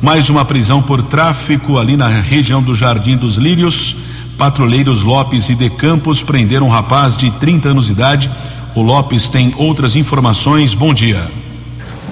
Mais 0.00 0.30
uma 0.30 0.44
prisão 0.44 0.80
por 0.80 1.02
tráfico 1.02 1.78
ali 1.78 1.96
na 1.96 2.08
região 2.08 2.62
do 2.62 2.74
Jardim 2.74 3.16
dos 3.16 3.36
Lírios. 3.36 3.96
Patrulheiros 4.38 5.02
Lopes 5.02 5.48
e 5.48 5.56
De 5.56 5.68
Campos 5.68 6.22
prenderam 6.22 6.66
um 6.66 6.70
rapaz 6.70 7.16
de 7.16 7.28
30 7.28 7.70
anos 7.70 7.86
de 7.86 7.92
idade. 7.92 8.30
O 8.72 8.80
Lopes 8.80 9.28
tem 9.28 9.52
outras 9.58 9.96
informações. 9.96 10.74
Bom 10.74 10.94
dia. 10.94 11.20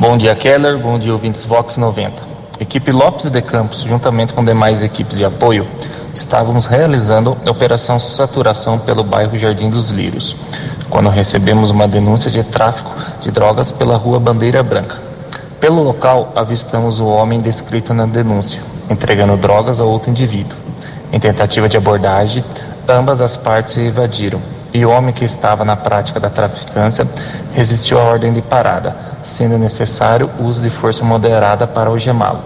Bom 0.01 0.19
dia, 0.19 0.35
Keller. 0.35 0.77
Bom 0.77 0.99
dia, 0.99 1.13
ouvintes 1.13 1.45
Vox 1.45 1.77
90. 1.77 2.21
Equipe 2.59 2.91
Lopes 2.91 3.31
de 3.31 3.41
Campos, 3.41 3.83
juntamente 3.83 4.33
com 4.33 4.45
demais 4.45 4.83
equipes 4.83 5.19
de 5.19 5.25
apoio, 5.25 5.69
estávamos 6.13 6.67
realizando 6.67 7.37
a 7.47 7.51
operação 7.51 8.01
saturação 8.01 8.77
pelo 8.77 9.05
bairro 9.05 9.39
Jardim 9.39 9.71
dos 9.71 9.91
Lírios, 9.91 10.35
quando 10.91 11.09
recebemos 11.09 11.71
uma 11.71 11.87
denúncia 11.87 12.29
de 12.29 12.43
tráfico 12.43 12.93
de 13.21 13.31
drogas 13.31 13.71
pela 13.71 13.97
rua 13.97 14.19
Bandeira 14.19 14.65
Branca. 14.65 15.01
Pelo 15.61 15.81
local, 15.81 16.33
avistamos 16.35 16.99
o 16.99 17.07
homem 17.07 17.41
descrito 17.41 17.95
na 17.95 18.05
denúncia, 18.05 18.61
entregando 18.91 19.37
drogas 19.37 19.81
a 19.81 19.85
outro 19.85 20.11
indivíduo. 20.11 20.66
Em 21.13 21.19
tentativa 21.19 21.69
de 21.69 21.77
abordagem, 21.77 22.45
ambas 22.89 23.21
as 23.21 23.37
partes 23.37 23.75
se 23.75 23.81
evadiram 23.81 24.41
e 24.73 24.85
o 24.85 24.91
homem 24.91 25.15
que 25.15 25.25
estava 25.25 25.65
na 25.65 25.75
prática 25.75 26.21
da 26.21 26.29
traficância 26.29 27.09
resistiu 27.55 27.99
à 27.99 28.03
ordem 28.03 28.33
de 28.33 28.43
parada, 28.43 28.95
sendo 29.23 29.57
necessário 29.57 30.29
o 30.39 30.45
uso 30.45 30.61
de 30.61 30.69
força 30.69 31.05
moderada 31.05 31.67
para 31.67 31.89
algemá-lo. 31.89 32.41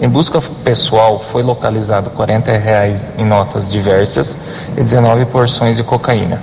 Em 0.00 0.08
busca 0.08 0.40
pessoal, 0.64 1.18
foi 1.18 1.42
localizado 1.42 2.10
40 2.10 2.52
reais 2.52 3.12
em 3.16 3.24
notas 3.24 3.70
diversas 3.70 4.36
e 4.76 4.82
19 4.82 5.26
porções 5.26 5.76
de 5.76 5.84
cocaína. 5.84 6.42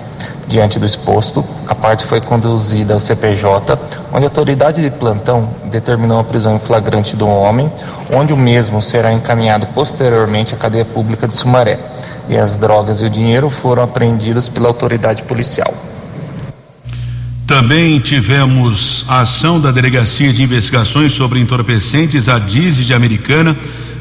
Diante 0.52 0.78
do 0.78 0.86
exposto, 0.86 1.46
a 1.66 1.74
parte 1.74 2.06
foi 2.06 2.20
conduzida 2.20 2.94
ao 2.94 3.00
CPJ, 3.00 3.80
onde 4.12 4.26
a 4.26 4.28
autoridade 4.28 4.82
de 4.82 4.90
plantão 4.90 5.50
determinou 5.72 6.20
a 6.20 6.26
prisão 6.26 6.58
em 6.58 6.60
flagrante 6.60 7.16
do 7.16 7.26
homem, 7.26 7.72
onde 8.14 8.34
o 8.34 8.38
mesmo 8.38 8.84
será 8.84 9.14
encaminhado 9.14 9.66
posteriormente 9.68 10.54
à 10.54 10.58
cadeia 10.58 10.84
pública 10.84 11.26
de 11.26 11.38
Sumaré. 11.38 11.80
E 12.28 12.38
as 12.38 12.58
drogas 12.58 13.02
e 13.02 13.06
o 13.06 13.10
dinheiro 13.10 13.50
foram 13.50 13.82
apreendidos 13.82 14.50
pela 14.50 14.68
autoridade 14.68 15.24
policial. 15.24 15.74
Também 17.48 17.98
tivemos 18.00 19.06
a 19.08 19.22
ação 19.22 19.58
da 19.58 19.72
Delegacia 19.72 20.34
de 20.34 20.44
Investigações 20.44 21.14
sobre 21.14 21.40
Entorpecentes, 21.40 22.28
a 22.28 22.38
DISE 22.38 22.84
de 22.84 22.94
Americana, 22.94 23.56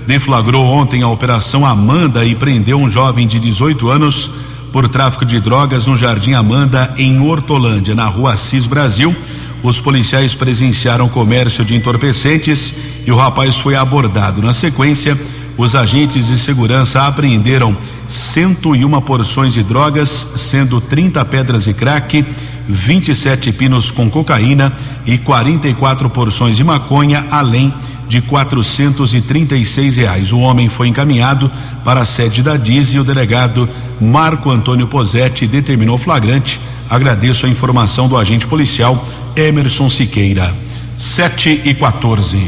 deflagrou 0.05 0.65
ontem 0.65 1.03
a 1.03 1.09
Operação 1.09 1.65
Amanda 1.65 2.25
e 2.25 2.35
prendeu 2.35 2.77
um 2.77 2.91
jovem 2.91 3.25
de 3.29 3.39
18 3.39 3.89
anos 3.89 4.31
por 4.73 4.89
tráfico 4.89 5.25
de 5.25 5.41
drogas 5.41 5.87
no 5.87 5.97
Jardim 5.97 6.33
Amanda, 6.33 6.93
em 6.97 7.21
Hortolândia, 7.21 7.95
na 7.95 8.07
rua 8.07 8.35
Assis 8.35 8.67
Brasil. 8.67 9.15
Os 9.63 9.81
policiais 9.81 10.35
presenciaram 10.35 11.09
comércio 11.09 11.65
de 11.65 11.75
entorpecentes 11.75 12.75
e 13.07 13.13
o 13.13 13.17
rapaz 13.17 13.57
foi 13.57 13.75
abordado. 13.75 14.41
Na 14.41 14.55
sequência, 14.55 15.19
os 15.57 15.75
agentes 15.75 16.29
de 16.29 16.39
segurança 16.39 17.07
apreenderam 17.07 17.77
101 18.07 19.01
porções 19.03 19.53
de 19.53 19.63
drogas, 19.63 20.29
sendo 20.37 20.81
30 20.81 21.25
pedras 21.27 21.65
de 21.65 21.75
crack, 21.75 22.25
27 22.69 23.53
pinos 23.53 23.91
com 23.91 24.09
cocaína 24.09 24.73
e 25.05 25.19
44 25.19 26.09
porções 26.09 26.57
de 26.57 26.65
maconha, 26.65 27.27
além 27.31 27.69
de 27.69 27.90
436 28.19 29.97
reais. 29.97 30.33
O 30.33 30.39
homem 30.39 30.71
foi 30.71 30.89
encaminhado 30.89 31.51
para 31.85 32.01
a 32.01 32.07
sede 32.07 32.43
da 32.43 32.57
DIS 32.57 32.95
e 32.95 32.99
o 32.99 33.05
delegado 33.05 33.69
Marco 34.01 34.51
Antônio 34.51 34.87
Posetti 34.87 35.47
determinou 35.47 35.99
flagrante. 35.99 36.59
Agradeço 36.89 37.45
a 37.45 37.49
informação 37.51 38.09
do 38.09 38.17
agente 38.17 38.47
policial 38.47 39.07
Emerson 39.37 39.91
Siqueira. 39.91 40.51
7 40.97 41.63
e 41.67 41.75
14. 41.75 42.39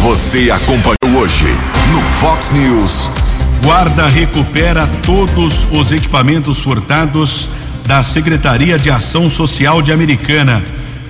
Você 0.00 0.50
acompanhou 0.50 1.20
hoje 1.20 1.46
no 1.92 2.00
Fox 2.00 2.50
News. 2.50 3.10
Guarda 3.62 4.06
recupera 4.06 4.86
todos 5.04 5.68
os 5.72 5.90
equipamentos 5.90 6.62
furtados 6.62 7.48
da 7.86 8.02
Secretaria 8.02 8.78
de 8.78 8.90
Ação 8.90 9.28
Social 9.28 9.82
de 9.82 9.92
Americana. 9.92 10.64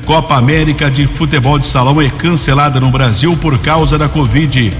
Copa 0.07 0.37
América 0.37 0.89
de 0.89 1.05
Futebol 1.05 1.59
de 1.59 1.67
Salão 1.67 2.01
é 2.01 2.09
cancelada 2.09 2.79
no 2.79 2.93
Brasil 2.93 3.37
por 3.37 3.59
causa 3.59 3.99
da 3.99 4.09
Covid. 4.09 4.73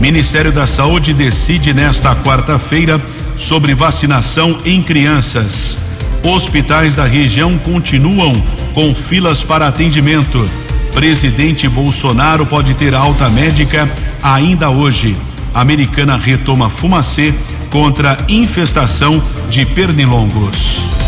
Ministério 0.00 0.52
da 0.52 0.68
Saúde 0.68 1.12
decide 1.12 1.74
nesta 1.74 2.14
quarta-feira 2.14 3.02
sobre 3.36 3.74
vacinação 3.74 4.56
em 4.64 4.80
crianças. 4.80 5.78
Hospitais 6.22 6.94
da 6.94 7.04
região 7.04 7.58
continuam 7.58 8.32
com 8.72 8.94
filas 8.94 9.42
para 9.42 9.66
atendimento. 9.66 10.48
Presidente 10.94 11.68
Bolsonaro 11.68 12.46
pode 12.46 12.72
ter 12.74 12.94
alta 12.94 13.28
médica 13.28 13.88
ainda 14.22 14.70
hoje. 14.70 15.16
Americana 15.52 16.16
retoma 16.16 16.70
fumacê 16.70 17.34
contra 17.68 18.16
infestação 18.28 19.20
de 19.50 19.66
pernilongos. 19.66 21.07